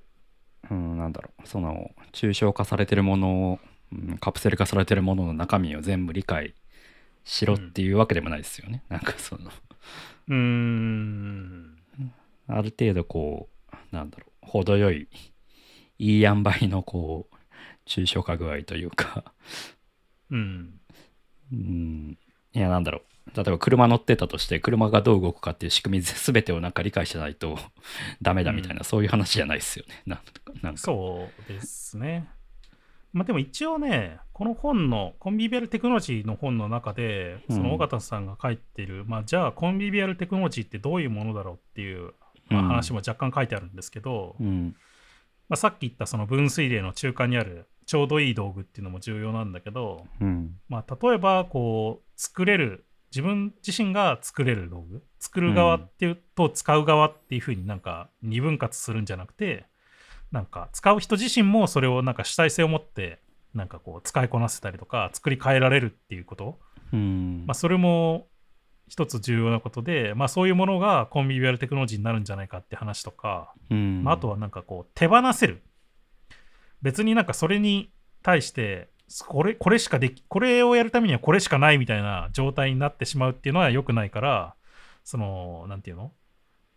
[0.69, 1.47] う、うん、なんだろう。
[1.47, 3.59] その抽象化されてるものを、
[3.91, 6.55] うんカプセル化されてるものの中身を全部理解
[7.23, 9.51] しろっていうわけでもないですよね、なんかその。
[10.29, 11.77] うーん。
[12.47, 14.49] ある程度こうなんだろう。
[14.49, 15.07] 程よい
[15.99, 17.35] いい塩梅のこう
[17.85, 19.33] 抽象化具合というか。
[20.31, 20.79] うん。
[21.51, 22.17] うん。
[22.53, 23.13] いやなんだろう。
[23.35, 27.57] 例えば車乗ってたとして車がどう動くかっていう仕組み 全てをなんか理解してないと
[28.21, 30.01] ダメだみたいな、そういう話じゃないですよね。
[30.05, 30.23] なんか
[30.61, 30.79] なんか。
[30.79, 32.27] そうですね。
[33.13, 42.13] まあでも一応ね、この本の、コンビビアルテクノロジーの本の中で、その尾形さんが書いてる、まあじゃあコンビビアルテクノロジーってどういうものだろうっていう、
[42.49, 42.67] まあ、うん。
[42.69, 44.75] 話も若干書いてあるんですけど、うん。
[45.53, 50.55] まあ、さっき言ったその分水嶺の中間にあるちょうどいい道具っていうのも重要なんだけど、うん。
[50.67, 59.67] まあ、例えばこう作れる自分自身が作れる道具作る側っていうと使う側っていうふうになんか二分割するんじゃなくて
[60.31, 63.19] なんか使う人自身もそれをなんか主体性を持って
[63.53, 66.57] なんかこう使いこなせたりとか作り変えられるっていうこと、
[66.91, 68.25] うんまあ、それも
[68.87, 74.03] 一つ重要なことで、まあ、そういうものがコンビビアルテクノロジーになるんじゃないかって話とか、うん。
[74.03, 75.61] まあ、あとはなんかこう手放せる。
[76.81, 78.89] 別になんかそれに対して
[79.27, 84.55] これこれしかできこれをやるためにはこれしかないみたいな状態になってしまうっていうのは良くないから
[85.03, 86.11] そのなんていうの？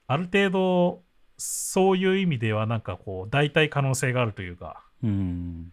[0.07, 1.03] ある程度
[1.39, 4.85] そういう意味ではなんかこう代替可能性があるというか。
[5.03, 5.73] うん。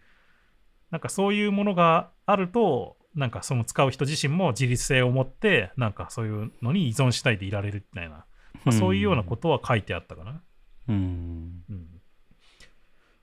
[0.90, 8.24] なんかそういうものがあるとなんかその使う人自身も自立性を持ってなんかそういうのに依存しないでいられるみたいな、
[8.64, 10.40] まあ、そういうようなことは書いてあったかな。
[10.88, 11.62] うん。
[11.70, 11.86] うん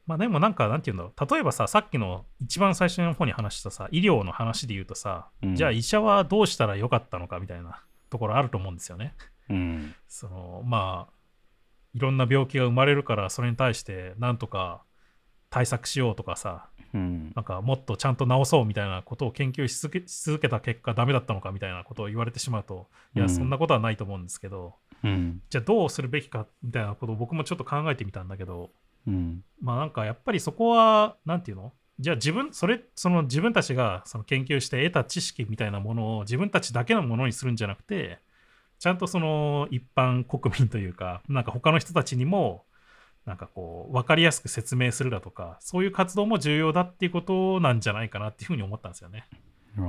[0.07, 9.13] まあでもなんかなんていうんだろう例えばささっきの一番最初の方に話したさ医療の話で言うとさ、うんじゃあ医者はどうしたらよかったのかみたいなところあると思うんですよね。
[9.49, 9.95] うん。
[10.07, 11.13] そのまあ
[11.93, 14.83] いろんな病気が生まれるからそれに対してなんとか
[15.51, 17.31] 対策しようとかさうん。
[17.35, 24.73] なんかもっとちゃんと治そうみたいなことを研究し続けし続けた結果ダメだったのかみたいなことを言われてしまうといやうんそんなことはないと思うんですけど、
[25.03, 25.41] うん。
[25.51, 28.71] じゃあどうするべきかみたいなことを僕もちょっと考えてみたんだけど
[29.07, 29.43] うん。
[29.61, 31.73] まあなんかやっぱりそこは、なんていうの？
[31.99, 38.19] じゃあ自分、それ、その自分たちがその研究して得た知識みたいなものを自分たちだけのものにするんじゃなくて、
[38.79, 42.63] ちゃんとその一般国民というか、なんか他の人たちにも、
[43.25, 49.27] なんかこう、わかりやすく説明するだとか、そういう活動も重要だっていうことなんじゃないかなっていうふうに思ったんですよね。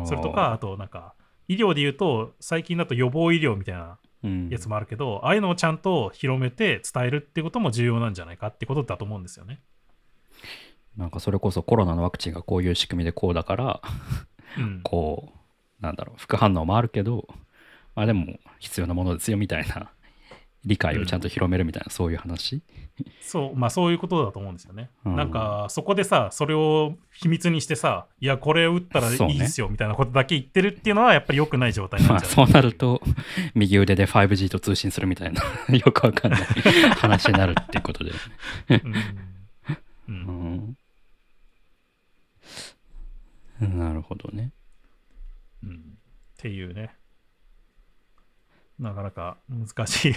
[0.04, 1.14] それとか、あとなんか、
[1.48, 9.60] 医療で言うと、最近だと予防医療みたいなうん、やつもあるけど、ああいうのをちゃんと広めて伝えるってことも重要なんじゃないかってことだと思うんですよね。
[10.96, 13.80] なんかそれこそコロナのワクチンがこういう仕組みでこうだから、
[14.58, 15.32] うん、こ
[15.80, 17.26] う、なんだろう、副反応もあるけど、
[17.96, 19.90] まあでも必要なものですよみたいな
[20.64, 22.62] 理解をちゃんと広めるみたいな、そういう話？
[23.20, 24.90] そう、まあそういうことだと思うんですよね。
[25.04, 32.36] うんなんか、そこでさ、それを秘密にしてさ、いや、これを打ったらいいですよみたいなことだけ言ってるっていうのは、やっぱり良くない状態なんじゃない？
[32.36, 33.02] まあそうなると、
[33.54, 35.42] 右腕で 5G と通信するみたいな、
[35.76, 36.42] よくわかんない
[36.96, 38.12] 話になるっていうことで。
[38.70, 38.94] うん。
[38.94, 39.76] う
[40.08, 40.76] うん
[43.66, 43.78] ん。
[43.78, 44.50] なるほどね。
[45.64, 45.74] うんっ
[46.38, 46.90] ていうね。
[48.82, 50.14] なかなか難しい。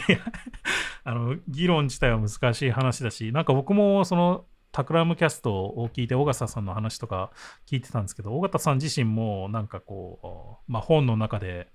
[1.04, 7.32] あの、議論自体は難しい話だし、なんか僕もその、タクラムキャストを聞いて、尾形さんの話とか
[7.66, 11.72] 聞いてたんですけど、尾形さん自身もなんかこう、まあ本の中で、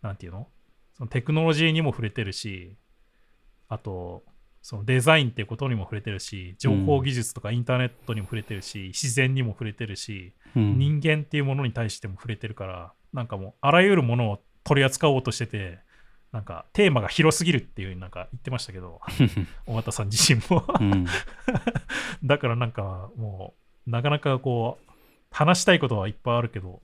[0.00, 0.48] なんていうの？
[0.94, 2.76] そのテクノロジーにも触れてるし、
[3.68, 4.24] あと、
[4.62, 15.78] そのデザインってことにも触れてるし、情報技術とかインターネットにも触れてるし、自然にも触れてるし、うん、人間っていうものに対しても触れてるからなんかもうあらゆるものを取り扱おうとしてて
[16.32, 19.00] なんかテーマが広すぎるっていうなんか言ってましたけど
[19.66, 21.06] 尾形さん自身もうん。
[22.24, 23.54] だからなんかも
[23.86, 24.92] うなかなかこう
[25.30, 26.80] 話したいことはいっぱいあるけど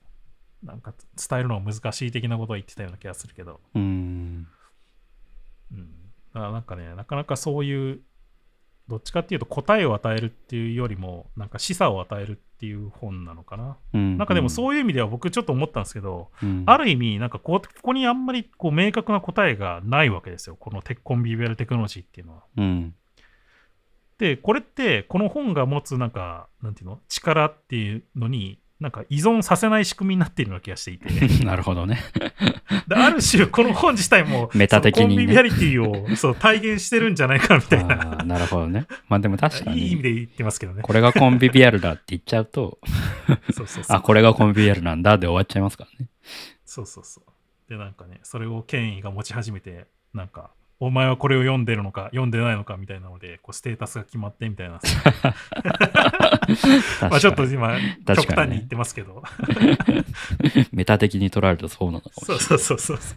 [0.63, 4.49] なんか伝えるのは難しい的なことを言ってたような気がするけど、うん。
[5.73, 5.91] うん、
[6.33, 8.01] だからなんかねなかなかそういう
[8.89, 14.17] どっちかっていうと答えを与えるっていうよりもなんか示唆を与えるっていう本なのかなうん。
[14.17, 22.43] なんかでもそういう意味では僕ちょっと思ったんですけど、うん、ある意味、なんかこここにあんまりこう明確な答えがないわけですよ、このテコンビビアルテクノロジーっていうのは。
[22.57, 22.95] うん。
[24.19, 31.09] で、これって、この本が持つなんか、なんていうの、力っていうのに、なんか依存させない仕組みになっているような気がしていて、
[31.45, 31.99] なるほどね。
[32.89, 38.87] である種、この本自体も、 メタ的にねコンビビアリティをそう体現してるんじゃないかみたいな、なるほどね。
[39.09, 40.83] まあでも確かに、いい意味で言ってますけどね。
[40.83, 42.79] これがコンビビアルだって言っちゃうと、
[43.55, 46.11] そうそうそうあ、これがコンビビアルなんだで終わっちゃいますからね。
[46.67, 47.71] そうそうそう。
[47.71, 54.79] で、なんかね、それを権威が持ち始めて、なんか、お前はこれを読んでるのか、読んでないのかみたいなので、こうステータスが決まってみたいな。
[57.09, 59.23] まあちょっと今、極端に言ってますけど。
[60.73, 62.43] メタ的に捉えるとそうなのかもしれない。
[62.43, 63.17] そうそうそうそう。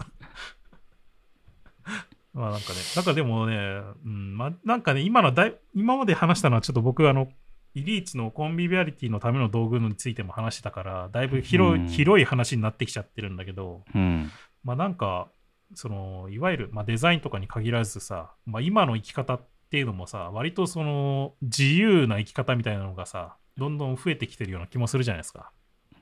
[2.34, 7.28] まあなんかね、なんかでもね、うん、まあなんかね、今のだい、今まで話したのはちょっと僕あの、
[7.76, 14.32] イリーチのコンビビアリティのための道具についても話してたから、だいぶ広い、うん広い話になってきちゃってるんだけど、うん。
[14.64, 15.30] まあなんか、
[15.74, 25.52] その、いわゆる、まあ、デザインとかに限らずさ、まあ今の生き方っていうのもさ、割とその、自由な生き方みたいなのがさ、どんどん増えてきてるような気もするじゃないですか。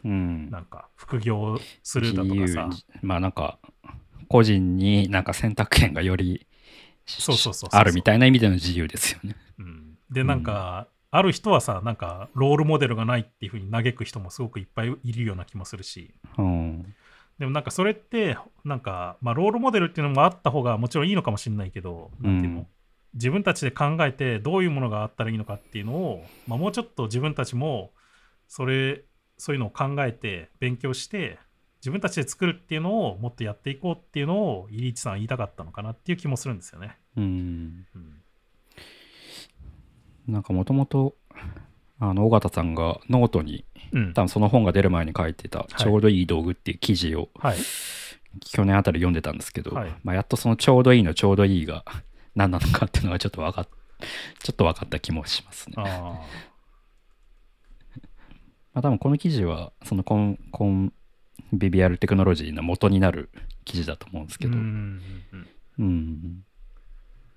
[0.05, 0.49] うん。
[0.49, 2.69] なんか、副業するだとかさ。
[3.01, 3.59] まあなんか、
[4.27, 6.47] 個人になんか選択権がより
[7.07, 9.35] そうそうそうそうあるみたいな意味での自由ですよね。
[9.59, 16.13] うん、で、なんか、ある人はさ、なんか、ロールモデルがないっていうふうに嘆く人もすごくいっぱいいるような気もするし。
[16.37, 16.93] うん。
[17.39, 22.67] でもなんかそれって、なんか、まあ、ロールモデルっていうのもあった方がもちろんいいのかもしれないけど、なんていうの、うん
[23.13, 27.91] 自分たちで考えてどういうものがあったらいいのかっていうのを、まあ、もうちょっと自分たちも
[28.47, 29.05] それ
[29.37, 31.39] そういうのを考えて勉強して
[31.79, 36.97] 自分たちで作るっていうのをもっとやっていこうっていうのをイリーチさんは言いたかったのかなっていう気もするんですよね。
[37.15, 37.87] うん。
[37.95, 38.21] うん
[40.27, 41.15] なんかもともと、
[41.99, 44.13] あの、尾形さんがノートに、うん。
[44.13, 45.65] 多分その本が出る前に書いてた、い。
[45.77, 47.57] ちょうどいい道具っていう記事を、はい、
[48.45, 49.95] 去年あたり読んでたんですけど、はい。
[50.03, 51.83] まあ、やっとそのちょうどいいのちょうどいいが
[52.35, 53.67] 何なのかっていうのがちょっと分かっ
[54.43, 55.75] ちょっと分かった気もしますね。
[55.81, 56.21] まあ
[58.73, 60.93] あ多分この記事はそのコンコン
[61.51, 63.31] ビビアルテクノロジーの元になる
[63.65, 65.47] 記事だと思うんですけど、ーうんうんうん。
[65.79, 66.43] うん。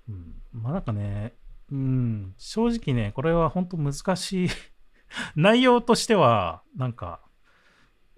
[0.09, 0.61] うん。
[0.61, 1.33] まあなんかね、
[1.71, 4.49] うん、正直ね、これは本当難しい。
[5.35, 7.21] 内容としては、なんか、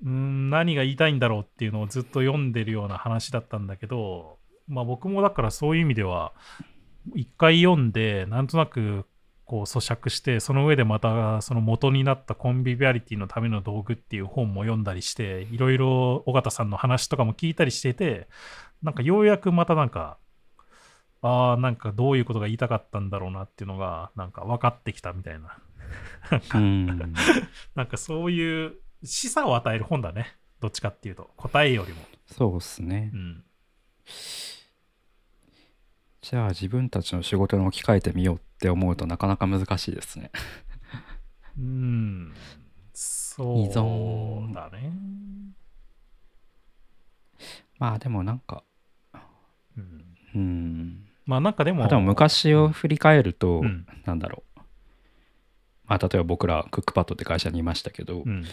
[0.03, 6.33] うん、何が言いたいんだろうっていうのをずっと読んでるような話だったんだけど、まあ僕もだからそういう意味では、
[7.15, 9.05] 一回読んで、なんとなく
[9.45, 18.27] こう咀嚼して、その上でまたその元になったコンビビアリティのための道具っていう本も読んだりして、いろいろ尾形さんの話とかも聞いたりしてて、
[18.81, 20.17] なんかようやくまたなんか、
[21.23, 25.57] ああ、なんかどういうことが言いたかったんだろうなっていうのが、なんか分かってきたみたいな。
[26.55, 27.13] うん
[27.75, 30.35] なんかそういう示唆を与える本だね。
[30.59, 32.01] どっちかっていうと、答えよりも。
[32.25, 33.17] そうですねう。
[33.17, 33.43] ん。
[36.21, 40.31] じゃあ自分たちの仕事に置き換えてみようって思うとなかなか難しいですね。
[41.57, 42.33] うん。
[42.93, 44.93] そう依存だね。
[47.77, 48.63] まあでもなんか、
[49.77, 50.15] うん。
[50.35, 51.02] うん。
[51.25, 53.85] まあなんかでも、まあでも昔を振り返ると、うん。
[54.05, 54.59] なんだろう。
[55.85, 58.45] まあ例えば僕らクックパッドって会社にいましたけど、うん。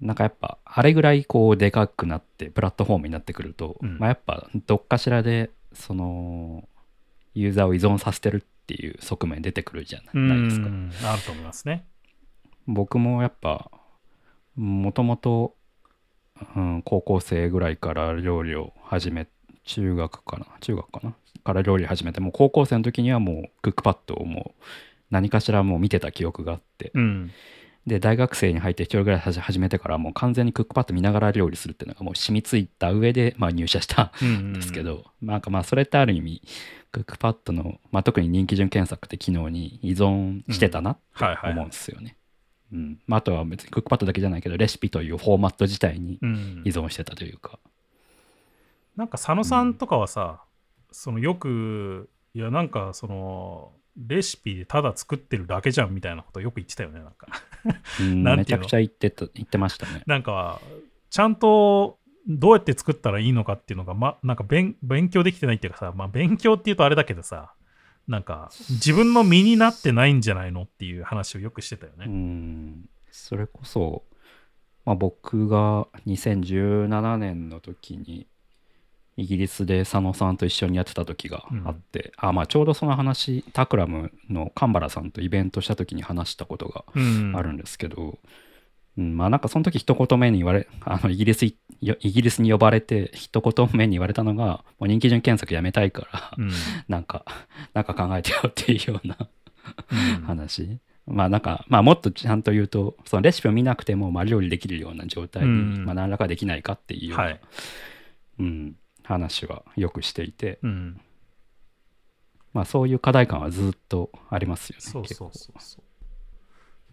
[0.00, 6.66] なんかやっぱあれぐらいこうでかくなってプラットフォームになってくると、うんまあやっぱどっかしらでその
[7.34, 10.66] ユーザーを依存させてるっていう側面出てくるじゃないですか。
[10.66, 11.84] うんあると思いますね。
[12.66, 13.70] 僕もやっぱ
[14.56, 15.54] もともと
[16.56, 19.26] うん高校生ぐらいから料理を始め
[19.64, 20.46] 中学かな？
[20.60, 21.14] 中学かな？
[21.44, 24.62] から料理始めてもう高校生の時にはもうクックパッドをもう
[25.10, 26.90] 何かしらもう見てた記憶があって。
[26.94, 27.30] うん。
[27.86, 36.42] で大学生に入って一人暮らし始めてからもう完全にクックパッド見ながら料理するっていうのがもう染みついた上で、まあ、入社したうんんですけど、なんかまあそれってある意味
[36.92, 41.52] クックパッドの、まあ、特に人気順検索って機能に依存してたなってはいはいはい。
[41.52, 42.16] 思うんですよね。
[42.70, 43.00] うん。
[43.06, 46.62] まあ、あとは別にクックパッドだけじゃないけどレシピというフォーマット自体にうん。
[46.66, 47.58] 依存してたというか。
[48.96, 50.42] なんか佐野さんとかはさ、
[50.92, 57.28] そのよく、いやなんかその、レシピでただ作ってるだけじゃんみたいなことよく言ってたよね、なんか。
[58.00, 60.02] うんなんめちゃくちゃ言ってた言ってましたね。
[60.06, 60.60] なんか、
[61.10, 67.52] ちゃんとどうやって作ったらいいのかっていうのが、ま、なんか勉勉強できてないっていうかさ、まあ、勉強っていうとあれだけどさ、
[68.06, 72.06] なんか自分の身になってないんじゃないのっていう話をよくしてたようね。
[72.06, 74.04] んそれこそ、
[74.84, 78.26] まあ、僕が2017年の時に
[79.20, 87.36] イギリスで佐野さんと一緒にやってた時があって、あまあちょうどその話タクラムの神原さんとイベントした時に話したことがうん。
[87.36, 88.18] あるんですけど、
[88.96, 96.50] うんまあなんかその時一言目に言われあのイギリスいイギリスに呼ばれて一言目に言われたのがもう人気順検索やめたいから、うん。
[96.88, 97.24] なんか
[97.74, 99.16] なんか考えてよっていうような
[100.18, 100.24] うん。
[100.24, 105.84] 話、まあなんかまあもっとちゃんと言うとそのレシピを見なくてもまあ料理できるような状態に、うん。
[105.84, 107.40] まあ、何らかできないかっていうような、はい。
[108.40, 108.74] うん、
[109.10, 111.00] 話はよくしていて、うん。
[112.52, 115.78] まあ、そういう課題感はずっとありますよねそうそう結構そ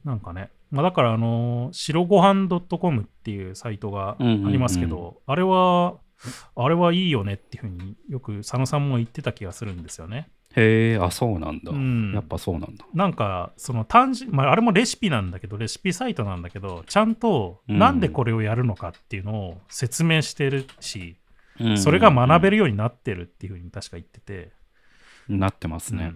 [0.06, 0.08] う。
[0.08, 5.96] なんかね、まあ、だからあの、白ごはん .com っていうサイトがありますけど、うんうんあれは、
[6.56, 10.30] あれはいいよねっていうふうによく佐野さんも言ってた気がするんですよね。
[10.56, 21.27] へえあそうなんだ、うんやっぱそうなんだなんか、その単純、まあ、あれもレシピなんだけど、レシピサイトなんだけど、ちゃんとうんなんでこれをやるのかっていうのを説明してるし、うん
[21.78, 24.52] それが学べるようになってるっていうふうに確か言ってて、
[25.28, 26.14] なってますね、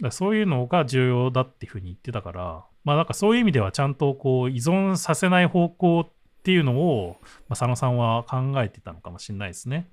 [0.00, 0.10] うん。
[0.10, 6.12] そういうのが重要だっていうふうに言ってたから、まあなんかそういう意味ではちゃんとこう依存させない方向っ
[6.42, 7.16] ていうのを、
[7.48, 9.88] まあ、佐野さんは考えてたのかもしれないですね。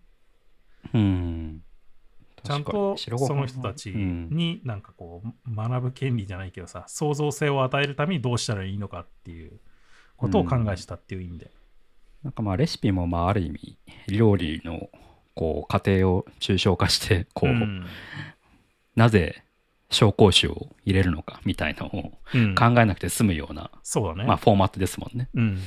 [0.94, 1.64] うん。
[2.44, 9.60] ちゃんとその人たちになんかこう学ぶ権利じゃないけどさ創造性を与えるためにどうしたらいいのかっていう
[10.16, 11.52] ことを考えしたっていう意味で、うん、
[12.24, 14.90] なんかまあレシピもまあある意味料理の
[15.36, 17.86] こう過程を抽象化してこう、うん、
[18.96, 19.44] なぜ
[19.90, 22.12] 紹興酒を入れるのかみたいのを
[22.56, 24.28] 考えなくて済むような、そうだね。
[24.28, 25.30] まあ、フォーマットですもんね。
[25.34, 25.60] うん、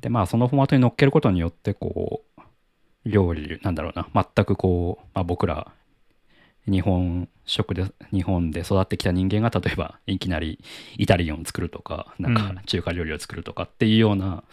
[0.00, 2.40] でまあそのフォーマットに乗っけることによってこう
[3.04, 5.72] 料理なんだろうな全くこう、まあ、僕ら
[6.70, 10.58] 日本食で日本で育ってきた人間が例えばいきなり
[10.96, 14.44] イタリアンを作るとかなんか中華料理を作るとかっていうような、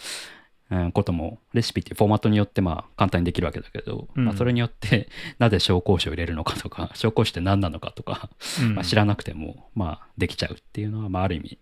[0.72, 5.10] うん、こともレシピっていうフォーマットによってまあ簡単にできるわけだけど、うん、まあ、それによって
[5.40, 8.30] なぜ紹興酒を入れるのかとか 紹興酒って何なのかとか、
[8.62, 11.58] うん、まあ、知らなくてもまあできちゃうっていうのは、まあ、ある意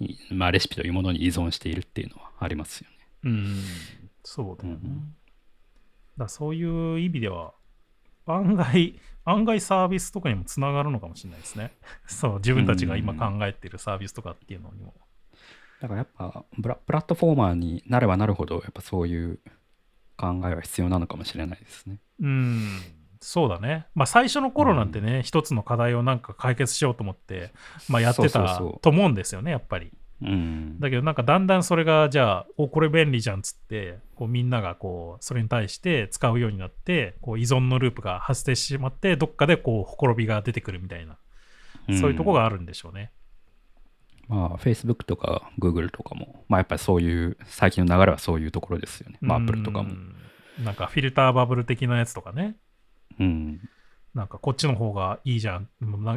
[0.00, 2.96] 味、まあ、レシピというものに依存しているっていうのはありますよね。
[3.24, 3.62] うん、
[4.22, 4.80] そうだよね。
[6.18, 7.54] だそういう意味では
[8.26, 11.72] 案外案外サービスとかにもつながるのかもしれないですね。
[12.06, 14.94] そう自分たちが今考えてるサービスとかっていうのにも。
[15.80, 19.40] だからやっぱプラプラットフォーマーになればなるほどやっぱそういう
[20.16, 21.98] 考えは必要なのかもしれないですね。
[22.20, 22.80] うん
[23.20, 23.86] そうだね。
[23.94, 27.52] まあ最初の頃なんてね、うん、一つの課題をなんか解決しようと思って、
[27.88, 29.90] まあ、やってたと思うんですよねやっぱり。
[30.24, 41.18] うん、だけどなんかだんだんそれがじゃあおこれ便利じゃんっつってこうみんながこうそれに対して使うようになってこう依存のループが発生してしまってどっかでこうほころびが出てくるみたいな、
[42.00, 43.12] そういうとこがあるんでしょうね。
[44.28, 49.18] まあ Facebook とか Google とかもまあやっぱりそういう最近の流れはそういうところですよね。
[49.20, 49.94] まあ Apple とかも。
[50.62, 52.56] なんかフィルターバブル的なやつとかね。
[53.18, 53.60] うん。
[54.14, 55.68] なんかこっちの方がいいじゃん、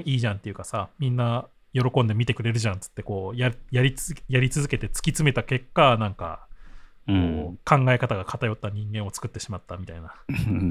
[0.06, 6.48] いいじゃんっていうかさ、みんな喜んで見てくれるじゃんっつってこうややりつやり続けて突き詰めた結果なんか
[7.08, 7.14] こ
[7.56, 10.14] う考え方が偏った人間を作ってしままったみたいな。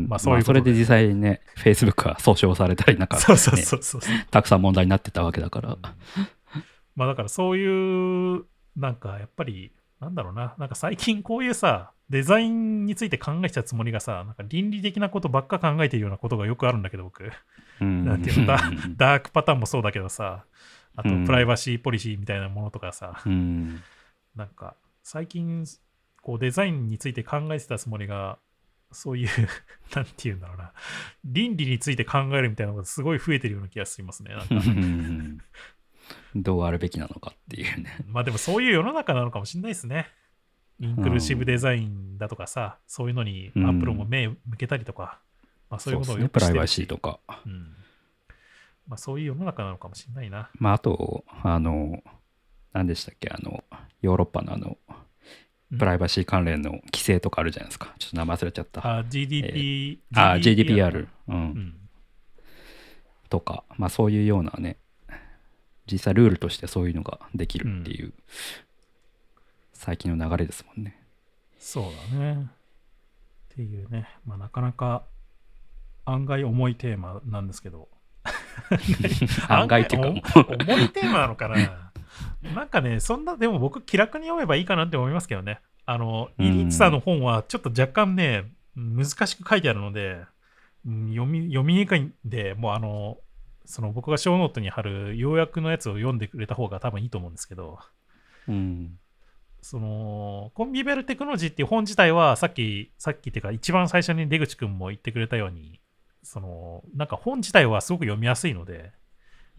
[0.06, 4.00] まあそういうそれで実際ね、Facebook は訴訟されたりなんか、ね、 そうそうそうそう。
[4.30, 5.78] たくさん問題になってたわけだから。
[6.94, 8.44] まあだからそういう、
[8.76, 17.32] なんかやっぱり、なんだろうな、なんか最近こういうさ、デザインについて考えたつもりがさ、なんか倫理的なことばっか考えてるようなことがよくあるんだけど、僕。
[17.80, 18.60] なんていうのダ、
[18.96, 20.44] ダークパターンもそうだけどさ、
[20.96, 23.82] あとプライバシーポリシーみたいなものとかさ、うん、
[24.34, 25.64] なんか最近
[26.22, 28.38] こうデザインについて考えてたつもりが
[28.92, 29.28] そういう
[29.94, 30.72] なんて言うんだろうな。
[31.24, 35.44] 倫理について考えるみたいなのがすごい増えてるような気がしますねなんか。
[36.34, 38.04] どうあるべきなのかっていうね。
[38.08, 40.08] まあでもそういう世の中なのかもしれないですね。
[40.78, 45.20] インクルーシブデザインだとかさ、そういうのにアップルも目向けたりとか、
[45.70, 47.75] まあ、そういうことをよくしてる、ね、プライバシーとか、うん
[48.86, 50.50] まあ、そういう世の中なのかもしれないな。
[50.54, 52.02] まあ、あと、あの、
[52.72, 53.64] 何でしたっけ、あの、
[54.02, 54.78] ヨーロッパのあの、
[55.78, 57.94] プライバシー関連の規制とかあるじゃないですか。
[57.98, 58.98] ちょっと名前忘れちゃった。
[58.98, 61.74] あ、GDP、えー、あ、GDPR、うん、うん。
[63.28, 64.76] とか、まあそういうようなね、
[65.90, 68.14] 実際ルールとしてそういうのができるっていう、うん、
[69.72, 71.02] 最近の流れですもんね。
[71.58, 72.48] そうだね。
[73.52, 75.04] っていうね、まあなかなか
[76.04, 77.88] 案外重いテーマなんですけど、
[79.48, 80.08] 案外っていうか。
[80.08, 81.90] 重いテーマなのかな。
[82.54, 85.60] なんかねそんなでも僕気楽に読めばいいかなって思いますけどね。
[85.84, 88.44] あのイリイチさんの本はちょっと若干ね
[88.74, 90.24] 難しく書いてあるので
[90.84, 93.18] 読み読みにくいんでもうあの
[93.64, 97.78] その僕がショーノートに貼る要約のやつを読んでくれた方が多分いいと思うんですけど、
[98.48, 98.98] うん、
[99.60, 105.80] そのコンヴィヴィアルテクノロジーっていう本自体はさっきさっきっていうか一番最初に出口くんも言ってくれたように
[106.26, 108.90] そのなんか本自体はすごく読みやすいので、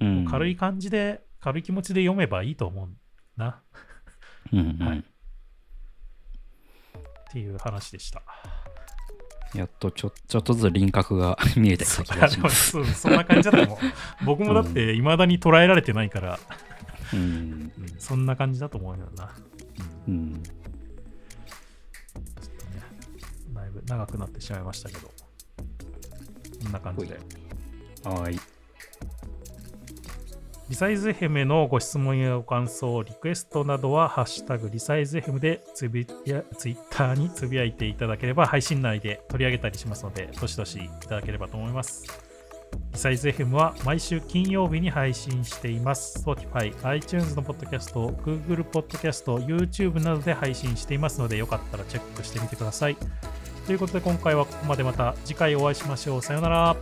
[0.01, 2.89] うん、軽い感じで軽い気持ちで読めばいいと思う
[3.37, 3.61] な。
[4.51, 4.99] うん、はい。
[4.99, 5.03] っ
[7.31, 8.21] ていう話でした。
[9.55, 12.83] やっとちょちょっとずつ輪郭が 見えてきた気がしますそ。
[12.83, 13.77] そんな感じだと思う。
[14.25, 16.37] 僕もだっていまだに捉えられてないから、
[17.13, 19.33] うん、うん、そんな感じだと思うよな。
[20.05, 22.23] うん、うん、ちょっ
[22.59, 22.81] とね、
[23.53, 25.16] だいぶ長くなってしまいましたけど。
[26.63, 27.19] こんな感じで。
[28.03, 28.39] はい。
[30.69, 42.03] リサイズ FM のご質問やご感想、リクエストなどは、ハッシュタグリサイズ FM でつぶやツイッターにつぶやいていただければ、配信内で取り上げたりしますので、どしどしいただければと思います。
[42.91, 46.21] リサイズ FM は毎週金曜日に配信しています。
[46.25, 52.97] Spotify、iTunes のポッドキャスト、Google ポッドキャスト、YouTube などで配信していますので、よかったらチェックしてみてください。
[53.67, 56.21] ということで今回はここまでまた次回お会いしましょう。
[56.21, 56.77] さようなら。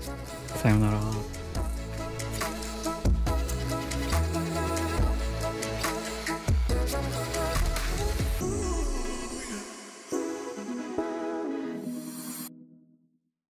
[0.56, 1.45] さようなら。